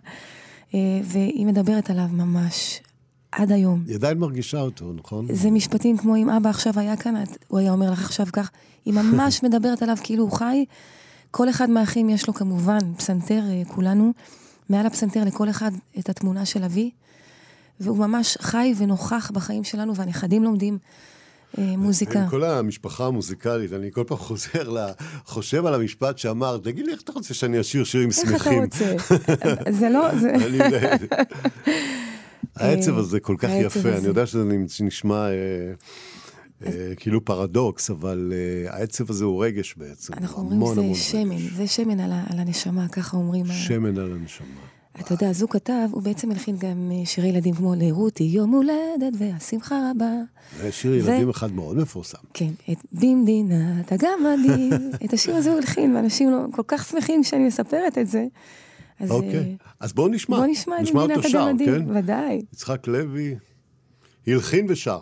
[1.04, 2.82] והיא מדברת עליו ממש
[3.32, 3.84] עד היום.
[3.88, 5.28] היא עדיין מרגישה אותו, נכון?
[5.36, 8.52] זה משפטים כמו אם אבא עכשיו היה כאן, הוא היה אומר לך עכשיו כך,
[8.86, 10.66] היא ממש מדברת עליו כאילו הוא חי.
[11.32, 14.14] כל אחד מהאחים יש לו כמובן פסנתר, אה, כולנו,
[14.70, 16.92] מעל הפסנתר לכל אחד את התמונה של אבי,
[17.80, 20.78] והוא ממש חי ונוכח בחיים שלנו, והנכדים לומדים
[21.58, 22.26] אה, מוזיקה.
[22.30, 24.88] כל המשפחה המוזיקלית, אני כל פעם חוזר, ל...
[25.26, 28.64] חושב על המשפט שאמר, תגיד לי, איך אתה רוצה שאני אשיר שירים איך אתה שמחים?
[28.64, 28.96] רוצה?
[29.80, 30.34] זה לא, זה...
[32.56, 33.98] העצב הזה כל כך יפה, הזה.
[33.98, 34.44] אני יודע שזה
[34.82, 35.32] נשמע אה,
[36.66, 40.14] אה, כאילו פרדוקס, אבל אה, העצב הזה הוא רגש בעצם.
[40.14, 41.52] אנחנו המון, אומרים המון זה שמן, רגש.
[41.56, 43.46] זה שמן על, על הנשמה, ככה אומרים.
[43.46, 44.48] שמן על הנשמה.
[45.00, 48.52] אתה יודע, אז הוא כתב, הוא בעצם הלחין גם אה, שירי ילדים כמו לרותי יום
[48.52, 50.12] הולדת והשמחה רבה.
[50.62, 52.18] זה שיר ו- ילדים אחד מאוד מפורסם.
[52.34, 54.72] כן, את במדינת הגמדים,
[55.06, 58.26] את השיר הזה הוא הלחין, ואנשים לא, כל כך שמחים כשאני מספרת את זה.
[59.02, 60.38] אז אה, אוקיי, אז בואו נשמע.
[60.38, 61.98] בוא נשמע את נשמע אותו שר, הגמדים, כן?
[61.98, 62.42] ודאי.
[62.54, 63.36] יצחק לוי
[64.28, 65.00] הלחין ושר.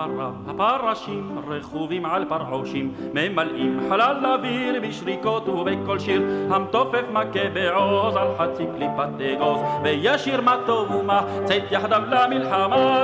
[0.06, 8.28] אחריו הפרשים רכובים על פרעושים ממלאים חלל אוויר בשריקות ובקול שיר המתופף מכה בעוז על
[8.38, 13.02] חצי קליפת אגוז וישיר מה טוב ומה צאת יחדיו למלחמה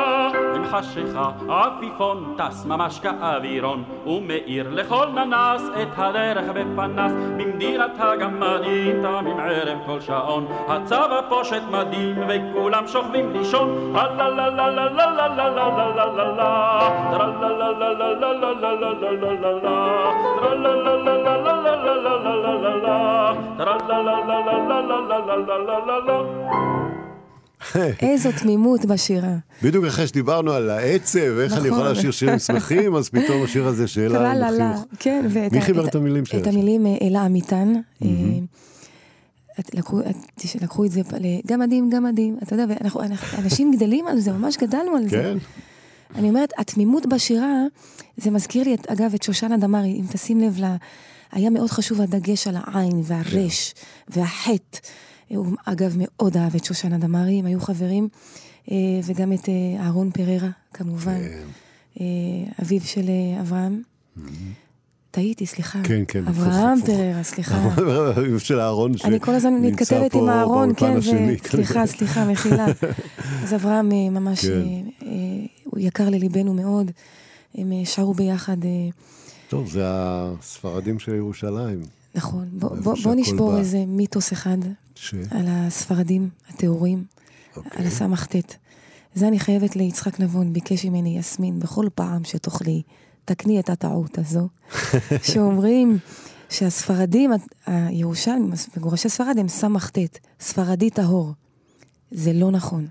[0.00, 0.43] עם
[0.74, 9.78] חשיכה עפיפון טס ממש כאווירון ומאיר לכל ננס את הדרך בפנס במדינת הגמדים תמים ערב
[9.86, 10.46] כל שעון.
[10.68, 13.94] הצבא פושט מדים וכולם שוכבים לישון
[28.02, 29.36] איזו תמימות בשירה.
[29.62, 31.66] בדיוק אחרי שדיברנו על העצב, אני נכון.
[31.66, 34.84] יכול לשיר שירים שמחים, אז פתאום השיר הזה שאלה עם טרללה, חיוך.
[34.98, 36.46] כן, מי חיבר את המילים שלה את?
[36.46, 37.72] המילים אה, אלה אמיתן.
[38.02, 38.08] אה,
[39.74, 44.20] לקחו- את- תש- לקחו את זה לגמדים, גמדים, אתה יודע, ואנחנו, אנחנו- אנשים גדלים על
[44.20, 45.10] זה, ממש גדלנו על זה.
[45.10, 45.36] כן,
[46.14, 47.62] אני אומרת, התמימות בשירה,
[48.16, 50.76] זה מזכיר לי, את, אגב, את שושנה דמארי, אם תשים לב, לה,
[51.32, 53.74] היה מאוד חשוב הדגש על העין והרש
[54.08, 54.78] והחטא.
[55.34, 58.08] הוא, אגב, מאוד אהב את שושנה דמארי, הם היו חברים,
[58.70, 61.44] אה, וגם את אה, אהרון פררה, כמובן, כן.
[62.00, 62.04] אה,
[62.62, 63.82] אביו של אברהם.
[65.10, 65.78] טעיתי, סליחה.
[65.82, 66.78] כן, כן, אברהם.
[66.86, 67.68] פררה, סליחה.
[68.38, 70.96] של אהרון אני כל הזמן שנמצא מתכתבת פה עם אהרון, כן.
[70.98, 72.66] ו- סליחה, סליחה, מחילה.
[73.42, 74.62] אז אברהם ממש, כן.
[75.64, 76.90] הוא יקר לליבנו מאוד.
[77.54, 78.56] הם שרו ביחד,
[79.48, 82.03] טוב, זה הספרדים של ירושלים.
[82.14, 82.48] נכון.
[82.52, 83.58] בוא- בוא- בוא נשבור בא.
[83.58, 84.56] איזה מיתוס אחד
[84.94, 85.14] ש...
[85.30, 87.04] על הספרדים הטהורים,
[87.56, 87.70] אוקיי.
[87.80, 88.36] על הסמ"ט.
[89.14, 92.82] זה אני חייבת ליצחק נבון, ביקש ממני יסמין, בכל פעם שתאכלי,
[93.24, 94.48] תקני את הטעות הזו,
[95.32, 95.98] שאומרים
[96.50, 97.30] שהספרדים,
[97.66, 99.98] הירושלמים, מגורשי ספרד הם סמ"ט,
[100.40, 101.32] ספרדי טהור.
[102.10, 102.86] זה לא נכון.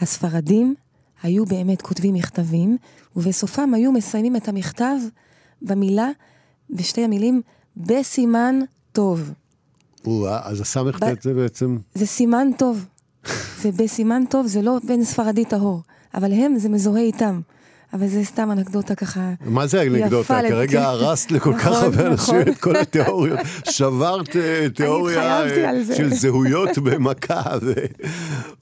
[0.00, 0.74] הספרדים
[1.22, 2.76] היו באמת כותבים מכתבים,
[3.16, 4.96] ובסופם היו מסיימים את המכתב
[5.62, 6.08] במילה,
[6.70, 7.42] בשתי המילים,
[7.76, 8.58] בסימן
[8.92, 9.30] טוב.
[10.42, 11.76] אז הסמ"ך ב- זה בעצם...
[11.94, 12.84] זה סימן טוב.
[13.60, 15.82] זה בסימן טוב, זה לא בין ספרדי טהור.
[16.14, 17.40] אבל הם, זה מזוהה איתם.
[17.92, 19.30] אבל זה סתם אנקדוטה ככה.
[19.40, 20.38] מה זה האנקדוטה?
[20.38, 20.82] יפה, כרגע.
[20.88, 22.52] הרסת לכל כך נכון, הרבה אנשים נכון.
[22.52, 23.38] את כל התיאוריות.
[23.70, 25.40] שברת אה, תיאוריה.
[25.96, 27.42] של זהויות במכה.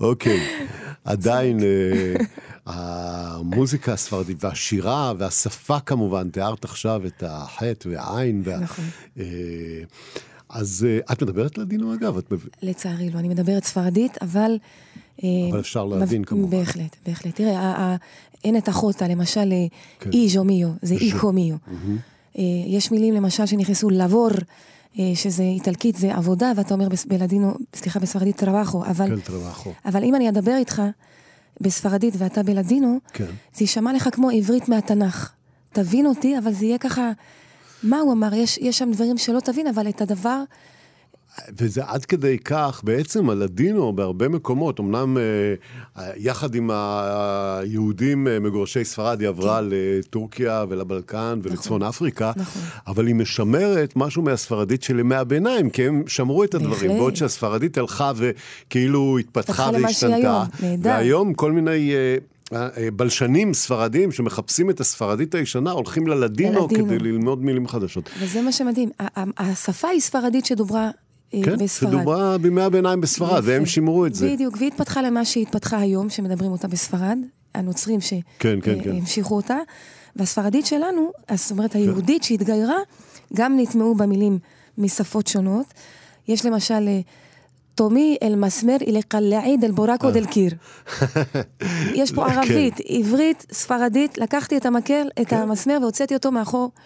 [0.00, 0.40] אוקיי,
[1.04, 2.24] עדיין אה,
[2.66, 8.42] המוזיקה הספרדית והשירה והשפה כמובן, תיארת עכשיו את החטא והעין.
[8.44, 8.84] וה- נכון.
[9.18, 9.24] אה,
[10.48, 12.16] אז אה, את מדברת לדינו אגב?
[12.18, 14.58] את לצערי לא, אני מדברת ספרדית, אבל...
[15.24, 16.50] אה, אבל אפשר להבין מב- כמובן.
[16.58, 17.34] בהחלט, בהחלט.
[17.36, 17.96] תראה, ה-
[18.44, 19.52] אין את החוטה, למשל,
[20.00, 20.10] כן.
[20.12, 21.56] איז'ו מיו, זה איכו מיו.
[22.66, 24.28] יש מילים, למשל, שנכנסו לבור,
[25.14, 29.08] שזה איטלקית, זה עבודה, ואתה אומר בלדינו, סליחה, בספרדית טרווחו, אבל...
[29.08, 29.72] כל טרווחו.
[29.86, 30.82] אבל אם אני אדבר איתך
[31.60, 33.24] בספרדית ואתה בלדינו, כן.
[33.24, 35.32] זה יישמע לך כמו עברית מהתנ"ך.
[35.72, 37.12] תבין אותי, אבל זה יהיה ככה...
[37.82, 38.34] מה הוא אמר?
[38.34, 40.42] יש, יש שם דברים שלא תבין, אבל את הדבר...
[41.58, 48.84] וזה עד כדי כך, בעצם הלדינו בהרבה מקומות, אמנם אה, יחד עם היהודים אה, מגורשי
[48.84, 52.62] ספרד, היא עברה לטורקיה ולבלקן ולצפון אפריקה, נכון.
[52.86, 56.90] אבל היא משמרת משהו מהספרדית של ימי הביניים, כי הם שמרו את הדברים, בהחלט.
[56.90, 60.44] בעוד שהספרדית הלכה וכאילו התפתחה והשתנתה.
[60.82, 61.94] והיום כל מיני...
[62.52, 66.86] אה, אה, בלשנים ספרדים שמחפשים את הספרדית הישנה הולכים ללדינו ללדינו.
[66.86, 68.10] כדי ללמוד מילים חדשות.
[68.20, 68.90] וזה מה שמדהים.
[69.38, 70.90] השפה היא ספרדית שדוברה
[71.34, 71.90] אה, כן, בספרד.
[71.90, 73.52] שדוברה בימי הביניים בספרד, יפה.
[73.52, 74.32] והם שימרו את זה.
[74.32, 77.18] בדיוק, והיא התפתחה למה שהיא התפתחה היום, שמדברים אותה בספרד.
[77.54, 78.00] הנוצרים
[78.38, 78.84] כן, כן, כן.
[78.84, 79.56] שהמשיכו אותה,
[80.16, 82.76] והספרדית שלנו, זאת אומרת היהודית שהתגיירה,
[83.34, 84.38] גם נטמעו במילים
[84.78, 85.66] משפות שונות.
[86.28, 86.88] יש למשל...
[86.88, 87.00] אה,
[87.74, 90.52] תומי אל מסמר אל קלעיד אל בורקו דל קיר.
[91.94, 92.38] יש פה כן.
[92.38, 96.80] ערבית, עברית, ספרדית, לקחתי את המקל, את המסמר והוצאתי אותו מאחור, אה,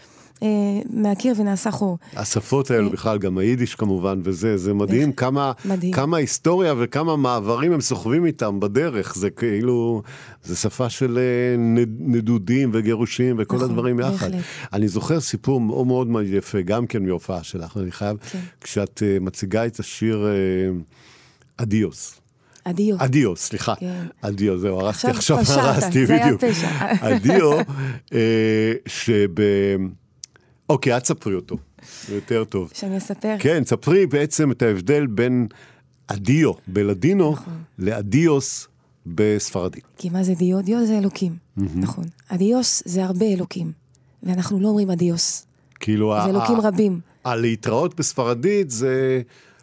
[0.91, 1.99] מהקיר ונעשה חור.
[2.17, 5.93] השפות האלו בכלל, גם היידיש כמובן, וזה, זה מדהים כמה, מדהים.
[5.93, 9.15] כמה היסטוריה וכמה מעברים הם סוחבים איתם בדרך.
[9.15, 10.03] זה כאילו,
[10.45, 14.11] זה שפה של אה, נד- נדודים וגירושים וכל נכון, הדברים יחד.
[14.11, 14.35] בהחלט.
[14.73, 18.39] אני זוכר סיפור מאוד מאוד יפה, גם כן מהופעה שלך, אני חייב, כן.
[18.61, 20.33] כשאת אה, מציגה את השיר אה,
[21.57, 22.21] אדיוס.
[22.65, 22.97] אדיו.
[22.99, 23.75] אדיו, סליחה.
[23.75, 24.03] כן.
[24.21, 26.45] אדיו, זהו, הרסתי עכשיו עכשיו, פשעת, הרסתי, זה היה בדיוק.
[26.45, 26.69] פשע.
[27.01, 27.53] אדיו,
[28.13, 29.31] אה, שב...
[30.69, 31.57] אוקיי, את ספרי אותו,
[32.09, 32.71] זה יותר טוב.
[32.75, 33.37] שאני אספר.
[33.39, 35.47] כן, ספרי בעצם את ההבדל בין
[36.07, 37.53] אדיו בלדינו נכון.
[37.79, 38.69] לאדיוס
[39.07, 39.85] בספרדית.
[39.97, 40.63] כי מה זה דיו?
[40.63, 42.05] דיו זה אלוקים, נכון.
[42.29, 43.73] אדיוס זה הרבה אלוקים,
[44.23, 45.47] ואנחנו לא אומרים אדיוס.
[45.81, 47.01] כאילו, זה אלוקים ה- רבים.
[47.25, 49.21] הלהתראות בספרדית זה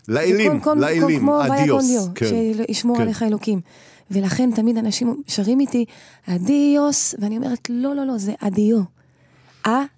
[0.08, 1.86] זה לאלים, כל- לאלים, כמו אדיוס.
[1.86, 2.26] קונדיו, כן.
[2.68, 3.01] שישמור כן.
[3.03, 3.62] עליך אלוקים.
[4.12, 5.86] ולכן תמיד אנשים שרים איתי,
[6.30, 8.95] אדיוס, ואני אומרת, לא, לא, לא, זה אדיו.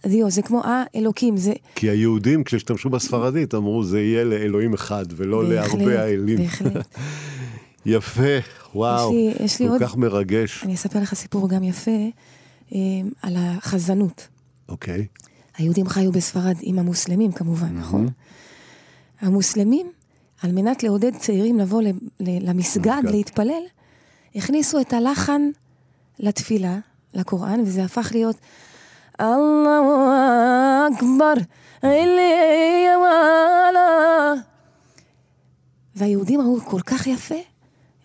[0.06, 1.54] אדיו, זה כמו האלוקים, זה...
[1.76, 6.38] כי היהודים, כשהשתמשו בספרדית, אמרו, זה יהיה לאלוהים אחד, ולא בהחלט, להרבה האלים.
[6.38, 6.88] בהחלט.
[7.86, 8.22] יפה,
[8.76, 10.64] וואו, לי- יש לי כל עוד- כך מרגש.
[10.64, 11.92] אני אספר לך סיפור גם יפה
[12.76, 12.78] אה,
[13.22, 14.28] על החזנות.
[14.70, 15.06] אוקיי,
[15.58, 18.08] היהודים חיו בספרד עם המוסלמים כמובן, נכון?
[19.22, 19.88] המוסלמים,
[20.44, 21.88] על מנת לעודד צעירים לבוא ל-
[22.20, 23.12] ל- למסגד למסגד.
[23.12, 23.64] להתפלל,
[24.36, 25.42] הכניסו את הלחן
[26.20, 26.78] לתפילה,
[27.14, 28.36] לקוראן, וזה הפך להיות
[29.22, 30.10] אללהו
[30.94, 31.34] אכבר,
[31.84, 34.34] אלי וואלה.
[35.96, 37.36] והיהודים ראו כל כך יפה,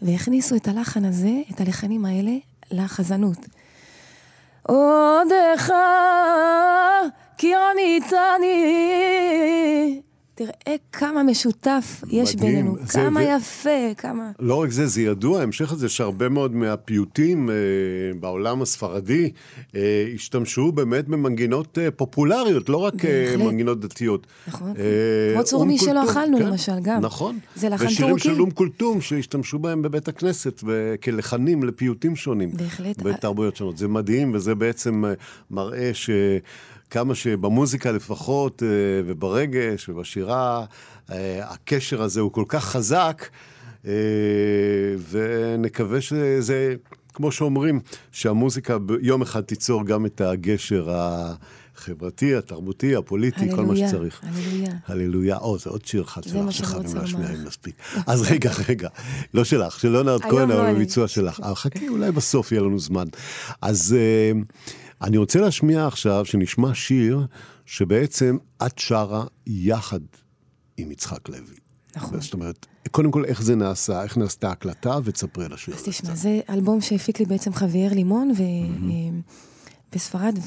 [0.02, 2.32] והכניסו את הלחן הזה, את הלחנים האלה,
[2.70, 3.38] לחזנות.
[4.62, 5.72] עודך,
[7.38, 8.52] כי עניתני.
[10.34, 10.50] תראה
[10.92, 12.50] כמה משותף יש מדהים.
[12.54, 14.30] בינינו, זה- כמה ו- יפה, כמה...
[14.40, 17.54] לא רק זה, זה ידוע, ההמשך הזה שהרבה מאוד מהפיוטים אה,
[18.20, 19.30] בעולם הספרדי
[19.76, 19.80] אה,
[20.14, 23.34] השתמשו באמת במנגינות אה, פופולריות, לא רק אה.
[23.38, 24.26] מנגינות דתיות.
[24.46, 24.74] נכון.
[24.78, 27.00] אה, כמו צורמי שלא אכלנו, כן, למשל, גם.
[27.00, 27.38] נכון.
[27.56, 28.22] זה לחן ושירים טורקי.
[28.28, 30.62] של אום כולתום שהשתמשו בהם בבית הכנסת
[31.02, 32.50] כלחנים לפיוטים שונים.
[32.52, 33.02] בהחלט.
[33.02, 33.78] בתרבויות שונות.
[33.78, 35.12] זה מדהים, וזה בעצם אה,
[35.50, 35.90] מראה
[36.92, 38.68] שכמה שבמוזיקה לפחות, אה,
[39.06, 40.64] וברגש, ובשירה,
[41.10, 43.28] אה, הקשר הזה הוא כל כך חזק,
[43.86, 43.92] אה,
[45.10, 46.74] ונקווה שזה,
[47.14, 47.80] כמו שאומרים,
[48.12, 54.20] שהמוזיקה יום אחד תיצור גם את הגשר החברתי, התרבותי, הפוליטי, כל מה הללויה, שצריך.
[54.22, 54.72] הללויה.
[54.86, 55.36] הללויה.
[55.36, 57.30] או, זה עוד שיר אחד שלך שחייבים להשמיע.
[57.30, 57.74] אם נספיק.
[58.06, 58.88] אז רגע, רגע,
[59.34, 60.74] לא שלך, של ליאונרד כהן, לא אבל אני.
[60.74, 61.40] בביצוע שלך.
[61.54, 63.06] חכי, אולי בסוף יהיה לנו זמן.
[63.62, 64.40] אז אה,
[65.02, 67.26] אני רוצה להשמיע עכשיו, שנשמע שיר
[67.66, 68.36] שבעצם
[68.66, 70.00] את שרה יחד
[70.76, 71.56] עם יצחק לוי.
[71.96, 72.20] נכון.
[72.20, 76.14] זאת אומרת, קודם כל, איך זה נעשה, איך נעשתה ההקלטה, ותספרי על השיר אז תשמע.
[76.14, 78.42] זה אלבום שהפיק לי בעצם חוויאר לימון, ו...
[78.42, 79.20] אה,
[79.92, 80.38] בספרד,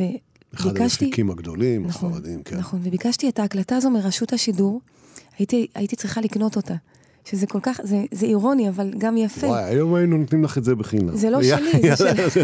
[0.56, 1.06] אחד וביקשתי...
[1.06, 2.58] המפיקים הגדולים, נכון, הספרדים, כן.
[2.58, 4.82] נכון, וביקשתי את ההקלטה הזו מרשות השידור,
[5.38, 6.76] הייתי, הייתי צריכה לקנות אותה.
[7.26, 9.48] שזה כל כך, זה, זה אירוני, אבל גם יפה.
[9.48, 11.18] וואי, היום היינו נותנים לך את זה בחינם.
[11.18, 12.44] זה לא שלי, זה יאללה, של...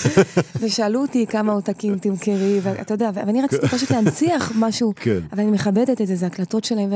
[0.60, 5.18] ושאלו אותי כמה עותקים תמכרי, ואתה יודע, ואני רציתי פשוט להנציח משהו, כן.
[5.32, 6.92] אבל אני מכבדת את זה, זה הקלטות שלהם,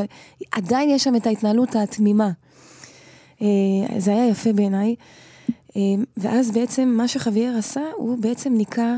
[0.54, 2.30] ועדיין יש שם את ההתנהלות התמימה.
[3.42, 3.46] אה,
[3.98, 4.94] זה היה יפה בעיניי.
[5.76, 5.82] אה,
[6.16, 8.96] ואז בעצם מה שחוויאר עשה, הוא בעצם ניקה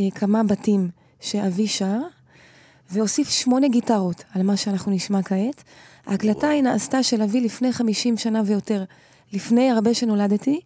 [0.00, 0.88] אה, כמה בתים
[1.20, 1.98] שאבי שר,
[2.92, 5.64] והוסיף שמונה גיטרות על מה שאנחנו נשמע כעת.
[6.06, 8.84] ההקלטה היא נעשתה של אבי לפני 50 שנה ויותר,
[9.32, 10.60] לפני הרבה שנולדתי.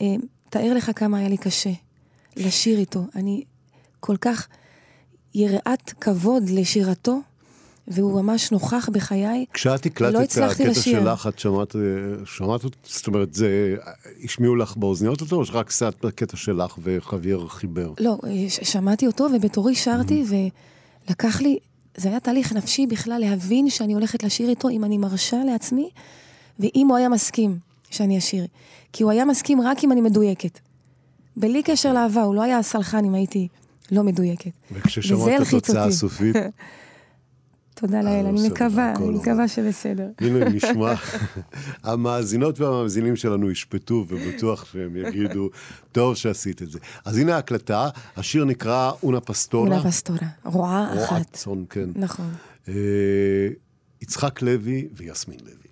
[0.00, 0.06] אה,
[0.50, 1.70] תאר לך כמה היה לי קשה
[2.36, 3.04] לשיר איתו.
[3.14, 3.42] אני
[4.00, 4.48] כל כך
[5.34, 7.20] יראת כבוד לשירתו,
[7.88, 9.44] והוא ממש נוכח בחיי.
[9.52, 11.00] כשאת לא הקלטת את הצלחתי הקטע לשיר.
[11.00, 11.80] שלך, את שמעת, אה,
[12.24, 12.60] שמעת?
[12.84, 13.76] זאת אומרת, זה,
[14.24, 17.92] השמיעו לך באוזניות אותו, או שרק קצת בקטע שלך וחוויאר חיבר?
[18.00, 18.16] לא,
[18.48, 20.24] ש- שמעתי אותו ובתורי שרתי,
[21.08, 21.58] ולקח לי,
[21.96, 25.90] זה היה תהליך נפשי בכלל להבין שאני הולכת לשיר איתו אם אני מרשה לעצמי,
[26.58, 27.58] ואם הוא היה מסכים
[27.90, 28.46] שאני אשיר.
[28.92, 30.58] כי הוא היה מסכים רק אם אני מדויקת.
[31.36, 33.48] בלי קשר לאהבה, הוא לא היה סלחן אם הייתי
[33.92, 34.50] לא מדויקת.
[34.72, 35.84] וכששמעת את התוצאה.
[35.84, 36.36] הסופית,
[37.80, 40.08] תודה לאל, אה, אני מקווה, אני מקווה שבסדר.
[40.20, 40.94] הנה, נשמע,
[41.82, 45.50] המאזינות והמאזינים שלנו ישפטו, ובטוח שהם יגידו,
[45.92, 46.78] טוב שעשית את זה.
[47.04, 49.70] אז הנה ההקלטה, השיר נקרא אונה פסטורה.
[49.70, 51.10] אונה פסטורה, רועה אחת.
[51.10, 51.90] רועת צאן, כן.
[51.94, 52.30] נכון.
[52.68, 52.74] אה,
[54.02, 55.70] יצחק לוי ויסמין לוי.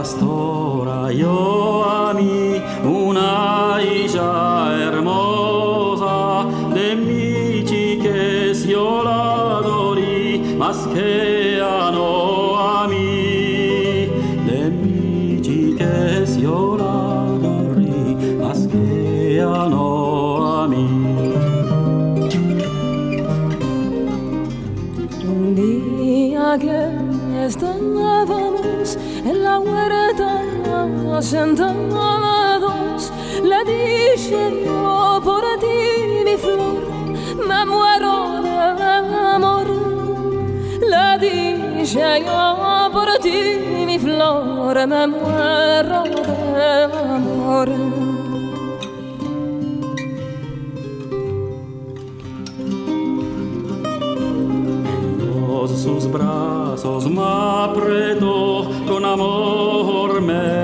[0.00, 0.69] Pastor.
[1.12, 11.90] Yo a mí una isla hermosa de mi chiques yo la dorí más que a
[11.90, 14.08] no a mí.
[14.46, 20.86] De mi chiques yo la dorí más que no a mí.
[25.26, 30.29] Un día que estábamos en la huerta
[31.22, 33.12] sentados,
[33.42, 36.82] le dije yo por ti, mi flor,
[37.48, 38.50] me muero de.
[40.90, 47.68] Le dije yo por ti, mi flor, me muero de amor.
[55.76, 60.59] Sus brazos me apretó, con amor me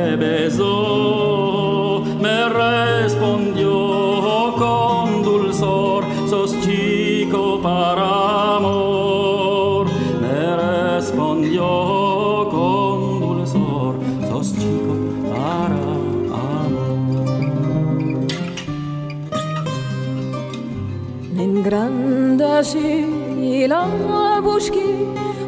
[22.57, 23.05] ماشي
[23.39, 24.95] يلعب وشكي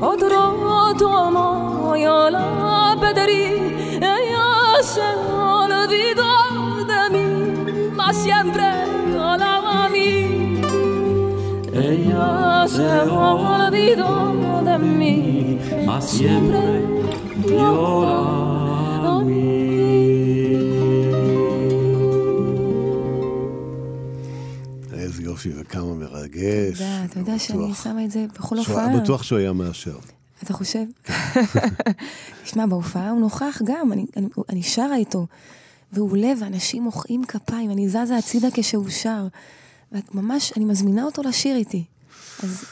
[0.02, 3.46] قدرات وما يلعب بدري
[4.32, 7.28] يا شغل ذي قدمي
[7.96, 8.68] ما siempre
[9.32, 10.10] alaba mi
[11.88, 12.90] ella se
[13.32, 14.12] olvidó
[14.68, 15.16] de mí
[15.86, 16.64] mas siempre
[17.48, 18.27] lloraba
[25.78, 26.80] וכמה מרגש.
[26.80, 27.74] יודע, אתה יודע שאני.
[27.74, 29.00] שמה את זה בכל הופעה.
[29.00, 29.98] בטוח שהוא היה מאשר.
[30.42, 30.84] אתה חושב?
[32.44, 35.26] תשמע, בהופעה הוא נוכח גם, אני, אני, אני שרה איתו,
[35.92, 39.26] והוא עולה ואנשים מוחאים כפיים, אני זזה הצידה כשהוא שר.
[39.92, 41.84] וממש, אני מזמינה אותו לשיר איתי.
[42.42, 42.64] אז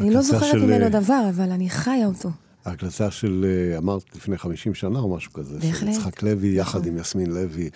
[0.00, 2.30] אני לא זוכרת של, ממנו אה, דבר, אבל אני חיה אותו.
[2.64, 5.60] ההקלטה של, אה, אמרת, לפני 50 שנה או משהו כזה.
[5.60, 5.88] של בהחלט.
[5.88, 7.70] יצחק לוי, יחד עם יסמין לוי,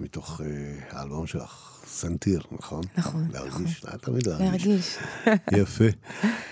[0.00, 2.84] מתוך אה, האלבום שלך, סנטיר, נכון?
[2.98, 4.66] נכון, להרגיש, היה תמיד להרגיש.
[4.66, 4.98] להרגיש.
[5.62, 5.84] יפה.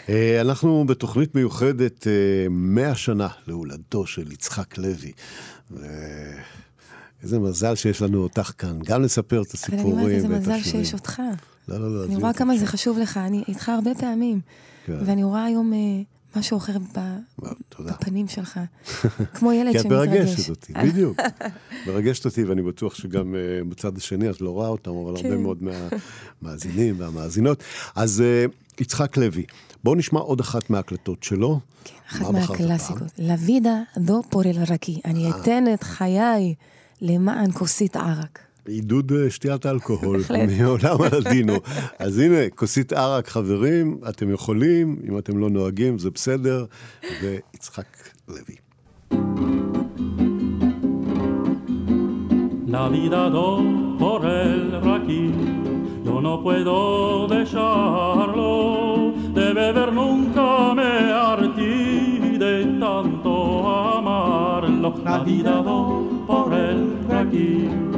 [0.09, 2.13] אה, אנחנו בתוכנית מיוחדת אה,
[2.51, 5.13] 100 שנה להולדתו של יצחק לוי.
[5.71, 10.41] ואיזה מזל שיש לנו אותך כאן, גם לספר את אבל אני הסיפורים אומרת, איזה ואת
[10.41, 10.85] מזל השירים.
[10.85, 11.23] שיש אותך.
[11.69, 12.05] לא, לא, לא.
[12.05, 12.67] אני רואה כמה זה.
[12.67, 14.41] חשוב לך, אני איתך הרבה פעמים.
[14.87, 14.99] כן.
[15.07, 15.79] ואני רואה היום אה,
[16.37, 16.73] משהו אחר.
[17.81, 18.61] בפנים שלך.
[19.35, 20.29] כמו ילד כי את שמתרגש.
[20.29, 21.21] מרגשת אותי, בדיוק.
[21.87, 25.43] מרגשת אותי, ואני בטוח שגם אה, בצד השני את לא רואה אותם, אבל הרבה כן.
[25.43, 27.63] מאוד מהמאזינים והמאזינות.
[27.95, 28.45] אז אה,
[28.81, 29.45] יצחק לוי,
[29.85, 31.61] בואו נשמע עוד אחת מההקלטות שלו.
[31.85, 33.09] כן, אחת מהקלאסיקות.
[33.19, 35.01] לוידה דו פורל רקי.
[35.05, 35.41] אני אה.
[35.41, 36.55] אתן את חיי
[37.03, 38.44] למען כוסית ערק.
[38.67, 40.49] עידוד אה, שתיית האלכוהול בהחלט.
[40.61, 41.55] מעולם הלדינו.
[41.99, 46.65] אז הנה, כוסית ערק, חברים, אתם יכולים, אם אתם לא נוהגים, זה בסדר.
[47.23, 47.87] ויצחק
[48.29, 48.57] לוי.
[52.77, 53.49] La vida do
[54.01, 55.33] por el raqui,
[56.05, 58.53] yo no puedo dejarlo,
[59.39, 63.33] de beber nunca me hartí de tanto
[63.97, 64.89] amarlo.
[65.05, 65.79] La vida do
[66.27, 67.94] por el raqui.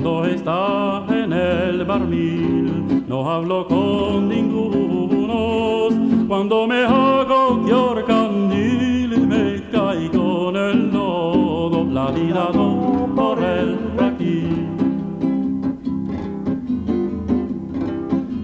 [0.00, 5.88] Cuando está en el barnil, no hablo con ninguno.
[6.28, 11.84] Cuando me hago que candil, me caigo en el lodo.
[11.90, 14.44] La vida no por el aquí.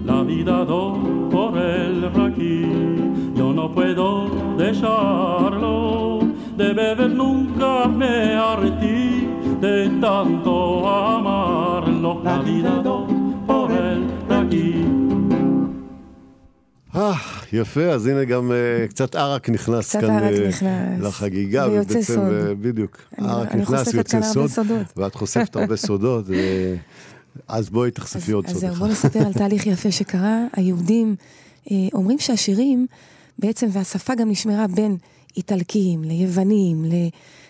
[0.03, 2.65] La vida do por el aquí.
[3.33, 4.27] Yo no puedo
[4.57, 6.19] dejarlo.
[6.57, 10.53] De beber nunca me hartí de tanto
[10.87, 12.11] amarlo.
[12.23, 12.73] La vida
[13.47, 14.71] por el aquí.
[16.95, 17.13] אה,
[17.53, 21.01] יפה, אז הנה גם אה, קצת ערק נכנס קצת כאן ערק אה, נכנס.
[21.01, 21.67] לחגיגה.
[21.71, 22.19] ויוצא ובעצם, סוד.
[22.47, 22.97] אה, בדיוק.
[23.17, 24.47] אני- ערק אני נכנס, יוצא סוד.
[24.49, 24.87] סודות.
[24.97, 26.25] ואת חושפת הרבה סודות.
[26.27, 26.75] ו-
[27.47, 28.79] אז בואי תחשפי עוד אז סוד זהו, אחד.
[28.79, 30.39] בואו נספר על תהליך יפה שקרה.
[30.53, 31.15] היהודים
[31.71, 32.87] אה, אומרים שהשירים,
[33.39, 34.97] בעצם, והשפה גם נשמרה בין
[35.37, 37.09] איטלקים ליוונים, ל-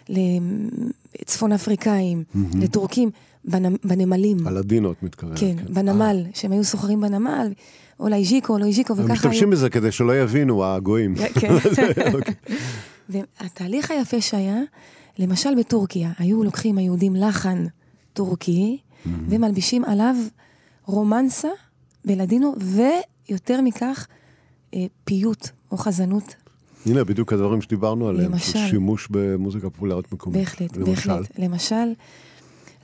[0.09, 3.09] לצפון אפריקאים, לטורקים,
[3.47, 4.47] בנ- בנמלים.
[4.47, 5.39] הלדינו את מתכוונת.
[5.39, 7.53] כן, בנמל, שהם היו סוחרים בנמל,
[7.99, 9.15] או לאיז'יקו או לא איז'יקו, הם וככה היו...
[9.15, 11.15] משתמשים בזה כדי שלא יבינו, הגויים.
[11.39, 11.53] כן.
[12.13, 12.33] אוקיי.
[13.09, 14.57] והתהליך היפה שהיה,
[15.19, 17.65] למשל בטורקיה, היו לוקחים היהודים לחן
[18.13, 20.15] טורקי, ומלבישים עליו
[20.85, 21.47] רומנסה
[22.05, 22.55] בלדינו,
[23.29, 24.07] ויותר מכך,
[24.73, 26.35] אה, פיוט או חזנות.
[26.85, 28.31] הנה, בדיוק הדברים שדיברנו עליהם.
[28.31, 28.51] למשל.
[28.51, 30.39] של שימוש במוזיקה פופולרית מקומית.
[30.39, 31.09] בהחלט, למשל.
[31.09, 31.39] בהחלט.
[31.39, 31.93] למשל,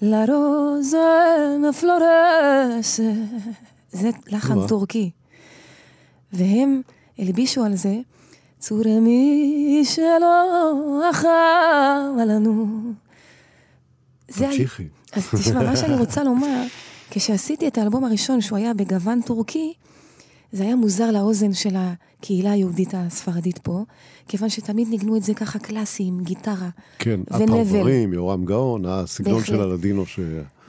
[0.01, 3.01] La rosa florece,
[3.91, 4.67] זה לחן וואה.
[4.67, 5.11] טורקי.
[6.33, 6.81] והם
[7.19, 7.95] הלבישו על זה,
[8.59, 12.81] צורמי שלא אכל לנו.
[14.25, 14.83] תמשיכי.
[15.13, 16.63] אז תשמע, מה שאני רוצה לומר,
[17.09, 19.73] כשעשיתי את האלבום הראשון, שהוא היה בגוון טורקי,
[20.51, 23.83] זה היה מוזר לאוזן של הקהילה היהודית הספרדית פה,
[24.27, 26.69] כיוון שתמיד ניגנו את זה ככה קלאסי, עם גיטרה.
[26.99, 27.43] כן, ונבל.
[27.43, 29.55] הפרברים, יורם גאון, הסגנון בהחלט.
[29.55, 30.19] של הלדינו ש...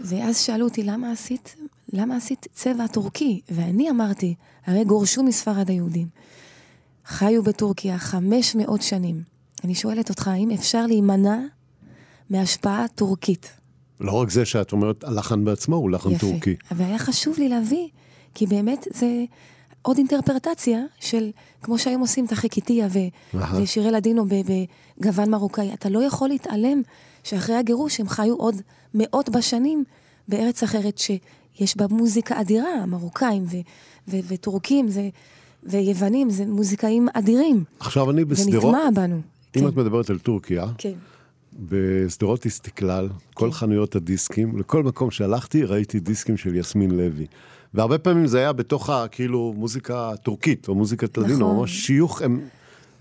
[0.00, 1.56] ואז שאלו אותי, למה עשית,
[1.92, 3.40] למה עשית צבע טורקי?
[3.50, 4.34] ואני אמרתי,
[4.66, 6.06] הרי גורשו מספרד היהודים.
[7.06, 9.22] חיו בטורקיה 500 שנים.
[9.64, 11.38] אני שואלת אותך, האם אפשר להימנע
[12.30, 13.50] מהשפעה טורקית?
[14.00, 16.20] לא רק זה שאת אומרת, הלחן בעצמו הוא לחן יפה.
[16.20, 16.56] טורקי.
[16.70, 17.88] והיה חשוב לי להביא,
[18.34, 19.24] כי באמת זה
[19.82, 21.30] עוד אינטרפרטציה של,
[21.62, 23.38] כמו שהיום עושים את החקיטיה ו-.
[23.56, 24.24] ושירי לדינו
[25.00, 25.74] בגוון מרוקאי.
[25.74, 26.82] אתה לא יכול להתעלם
[27.24, 28.54] שאחרי הגירוש הם חיו עוד
[28.94, 29.84] מאות בשנים
[30.28, 33.56] בארץ אחרת שיש בה מוזיקה אדירה, מרוקאים ו-
[34.08, 35.08] ו- וטורקים זה,
[35.62, 37.64] ויוונים, זה מוזיקאים אדירים.
[37.80, 39.16] עכשיו אני בשדרות, נטמע בנו.
[39.16, 39.20] אם
[39.52, 40.92] כן, את מדברת על טורקיה, כן.
[41.58, 47.26] בשדרות איסטיקלל, כל חנויות הדיסקים, לכל מקום שהלכתי ראיתי דיסקים של יסמין לוי.
[47.74, 49.06] והרבה פעמים זה היה בתוך ה...
[49.10, 51.56] כאילו מוזיקה טורקית, או מוזיקת לדינו, נכון.
[51.56, 52.40] ממש שיוך, הם...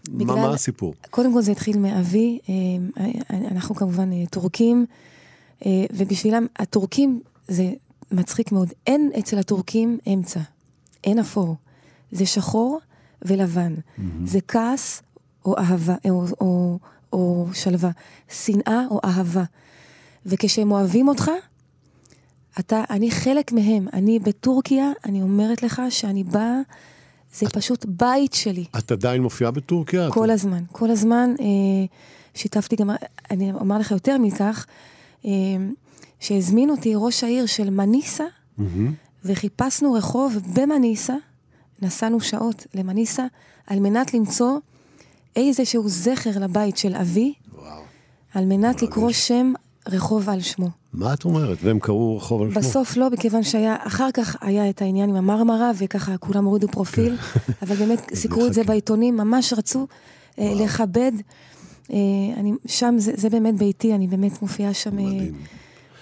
[0.09, 0.93] מה בגלל- מה הסיפור?
[1.09, 3.03] קודם כל זה התחיל מאבי, אה,
[3.51, 4.86] אנחנו כמובן אה, טורקים,
[5.65, 7.72] אה, ובשבילם הטורקים זה
[8.11, 8.69] מצחיק מאוד.
[8.88, 10.39] אין אצל הטורקים אמצע,
[11.03, 11.55] אין אפור.
[12.11, 12.80] זה שחור
[13.22, 13.74] ולבן.
[14.26, 15.01] זה כעס
[15.45, 16.80] או אהבה, או, או,
[17.13, 17.89] או שלווה,
[18.30, 19.43] שנאה או אהבה.
[20.26, 21.32] וכשהם אוהבים אותך,
[22.59, 23.87] אתה, אני חלק מהם.
[23.93, 26.59] אני בטורקיה, אני אומרת לך שאני באה,
[27.33, 28.65] זה פשוט בית שלי.
[28.77, 30.07] את עדיין מופיעה בטורקיה?
[30.07, 31.45] את- כל הזמן, כל הזמן אה,
[32.33, 32.89] שיתפתי גם,
[33.31, 34.65] אני אומר לך יותר מכך,
[35.25, 35.31] אה,
[36.19, 38.23] שהזמין אותי ראש העיר של מניסה,
[38.57, 38.93] מהמם.
[39.25, 41.15] וחיפשנו רחוב במניסה,
[41.81, 43.25] נסענו שעות למניסה,
[43.67, 44.57] על מנת למצוא
[45.35, 47.81] איזשהו זכר לבית של אבי, וואו.
[48.33, 49.53] על מנת לקרוא שם
[49.88, 50.69] רחוב על שמו.
[50.93, 51.57] מה את אומרת?
[51.63, 52.61] והם קראו רחוב על שמו.
[52.61, 57.17] בסוף לא, מכיוון שהיה, אחר כך היה את העניין עם המרמרה, וככה כולם הורידו פרופיל,
[57.61, 58.63] אבל באמת סיקרו את זה.
[58.63, 59.88] בעיתונים, ממש רצו
[60.39, 61.11] אה, לכבד.
[61.93, 61.97] אה,
[62.38, 64.99] אני, שם זה, זה באמת ביתי, אני באמת מופיעה שם.
[64.99, 65.34] אה, מדהים.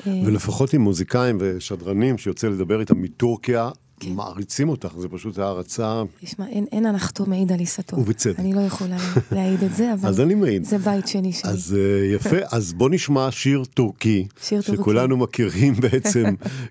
[0.08, 3.70] אה, ולפחות עם מוזיקאים ושדרנים שיוצא לדבר איתם מטורקיה,
[4.00, 4.14] כן.
[4.14, 6.04] מעריצים אותך, זה פשוט הערצה.
[6.22, 7.98] תשמע, אין, אין הנחתו מעיד על עיסתו.
[7.98, 8.40] ובצדק.
[8.40, 8.98] אני לא יכולה
[9.32, 10.64] להעיד את זה, אבל אז אני מעיד.
[10.64, 11.52] זה בית שני שלי.
[11.52, 14.82] אז אה, יפה, אז בוא נשמע שיר טורקי, שיר טורקי.
[14.82, 16.26] שכולנו מכירים בעצם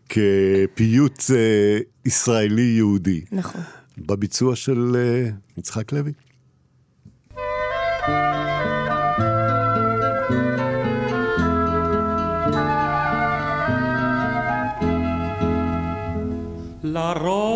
[0.08, 3.60] כפיוט אה, ישראלי-יהודי, נכון.
[3.98, 6.12] בביצוע של אה, יצחק לוי.
[16.92, 17.47] La rosa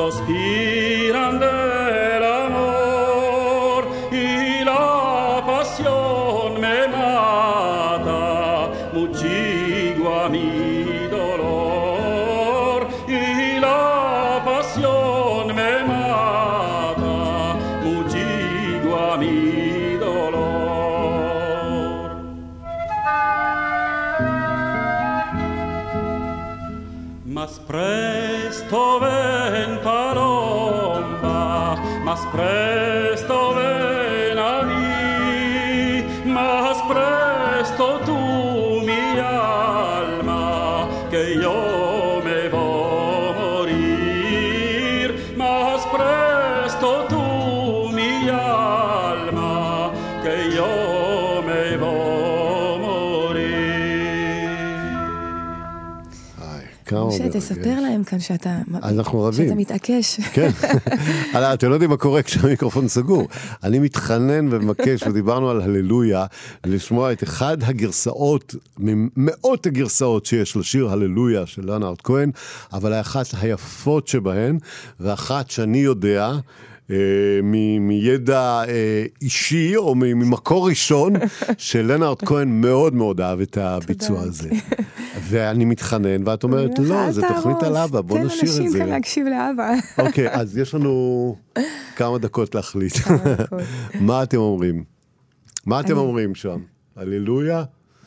[0.00, 15.54] cantan, suspiran del amor y la pasión me mata, muchigua mi dolor y la pasión
[15.54, 20.50] me mata, muchigua mi dolor.
[27.26, 28.19] Más presto
[32.22, 33.09] Spread.
[57.32, 58.58] תספר להם כאן שאתה...
[58.82, 59.44] אנחנו רבים.
[59.44, 60.20] שאתה מתעקש.
[60.20, 60.50] כן,
[61.54, 63.28] אתם לא יודעים מה קורה כשהמיקרופון סגור.
[63.64, 66.26] אני מתחנן ומבקש, ודיברנו על הללויה,
[66.66, 72.30] לשמוע את אחד הגרסאות, ממאות הגרסאות שיש לשיר הללויה של לנארד כהן,
[72.72, 74.58] אבל האחת היפות שבהן,
[75.00, 76.32] ואחת שאני יודע,
[77.80, 81.12] מידע אה, אישי או ממקור ראשון,
[81.58, 84.50] שלנארד כהן מאוד מאוד אהב את הביצוע הזה.
[85.20, 88.78] ואני מתחנן, ואת אומרת, לא, זו תוכנית על אבא, בוא נשאיר את תן לאנשים זה.
[88.78, 89.72] כאן להקשיב לאבא.
[89.98, 91.36] אוקיי, אז יש לנו
[91.96, 92.94] כמה דקות להחליט.
[94.00, 94.84] מה אתם אומרים?
[95.66, 96.60] מה אתם אומרים שם?
[96.96, 97.64] הללויה?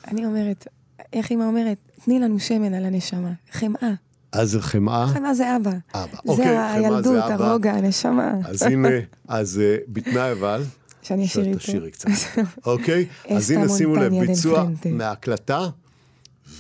[0.07, 0.67] אני אומרת,
[1.13, 1.77] איך אמא אומרת?
[2.05, 3.31] תני לנו שמן על הנשמה.
[3.51, 3.93] חמאה.
[4.34, 5.07] אז זה חמאה?
[5.07, 5.71] חמאה זה אבא.
[5.93, 6.17] אבא.
[6.25, 7.45] אוקיי, זה חמאה זה הילדות, אבא.
[7.45, 8.34] הרוגע, הנשמה.
[8.45, 8.89] אז הנה,
[9.27, 10.63] אז אה, בתנאי אבל,
[11.01, 11.59] שאני אשאיר איתו.
[11.59, 12.09] שתשאירי קצת.
[12.65, 13.05] אוקיי?
[13.29, 14.69] אז הנה שימו לב, ביצוע.
[14.91, 15.67] מההקלטה,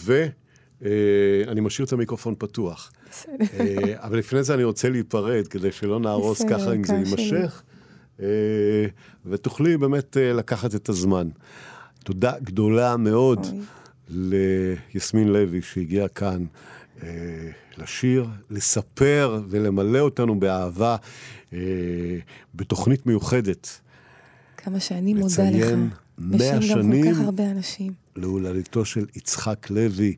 [0.03, 2.91] ואני משאיר את המיקרופון פתוח.
[3.39, 6.93] אה, אבל לפני זה אני רוצה להיפרד, כדי שלא נהרוס ככה אם זה.
[6.93, 7.63] יימשך,
[8.21, 8.25] אה,
[9.25, 11.27] ותוכלי באמת אה, לקחת את הזמן.
[12.03, 13.47] תודה גדולה מאוד
[14.09, 16.47] ליסמין לוי שהגיעה כאן אה,
[17.77, 20.95] לשיר, לספר ולמלא אותנו באהבה
[21.53, 21.59] אה,
[22.55, 23.79] בתוכנית מיוחדת
[24.63, 25.55] כמה שאני מודה לך.
[25.55, 27.03] לציין מאה בשם גם שנים.
[27.05, 27.93] כל כך הרבה אנשים.
[28.15, 30.15] להולדתו של יצחק לוי.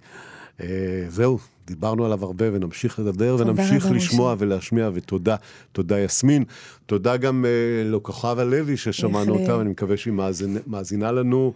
[0.61, 0.67] אה,
[1.09, 4.43] זהו, דיברנו עליו הרבה ונמשיך לדבר ונמשיך לשמוע משה.
[4.43, 5.35] ולהשמיע, ותודה,
[5.71, 6.43] תודה יסמין.
[6.85, 9.39] תודה גם אה, לכוכבה לוי ששמענו.
[9.39, 11.53] אותה, ואני מקווה שהיא מאזין, מאזינה לנו.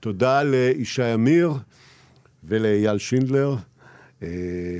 [0.00, 1.52] תודה לישי אמיר
[2.44, 3.56] ולאייל שינדלר.
[4.22, 4.28] אה,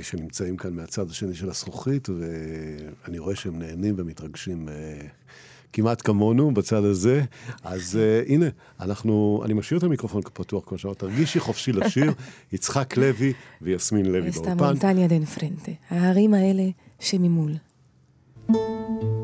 [0.01, 4.73] שנמצאים כאן מהצד השני של הזכוכית, ואני רואה שהם נהנים ומתרגשים אה,
[5.73, 7.23] כמעט כמונו בצד הזה.
[7.63, 8.45] אז אה, הנה,
[8.79, 12.11] אנחנו, אני משאיר את המיקרופון פתוח, כמו שאמרת, תרגישי חופשי לשיר,
[12.53, 14.65] יצחק לוי ויסמין לוי אסתה באולפן.
[14.65, 15.71] מונטניה דן פרנטה.
[15.89, 16.63] ההרים האלה
[16.99, 17.51] שממול.
[18.51, 19.18] Esta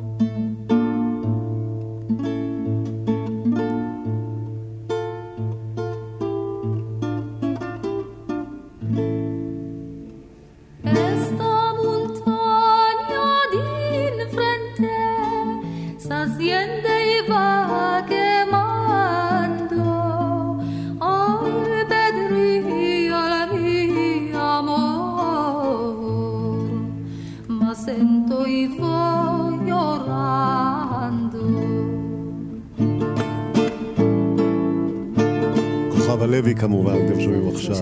[36.35, 37.75] לוי כמובן, אתם שומעים עכשיו.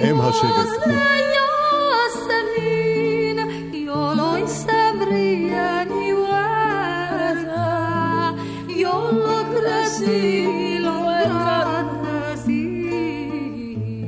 [0.00, 0.50] הם השבט.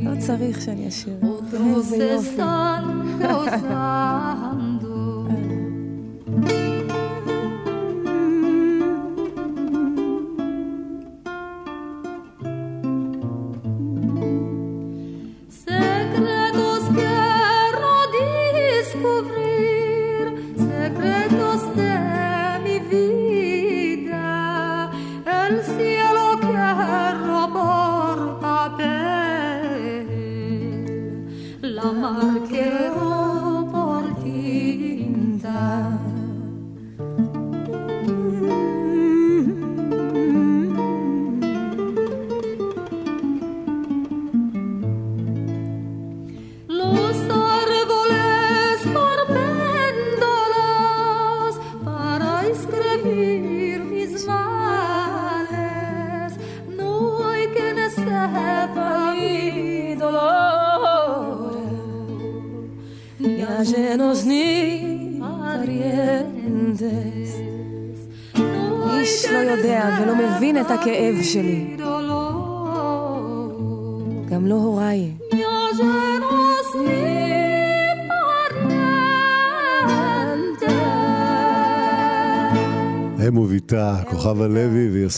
[0.03, 1.17] לא צריך שאני אשאיר.
[1.77, 2.43] איזה יופי.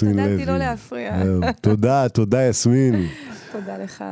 [0.02, 0.34] לוי ויסמין לוי.
[0.34, 1.12] השתדלתי לא להפריע.
[1.60, 3.06] תודה, תודה יסמין.
[3.52, 4.04] תודה לך.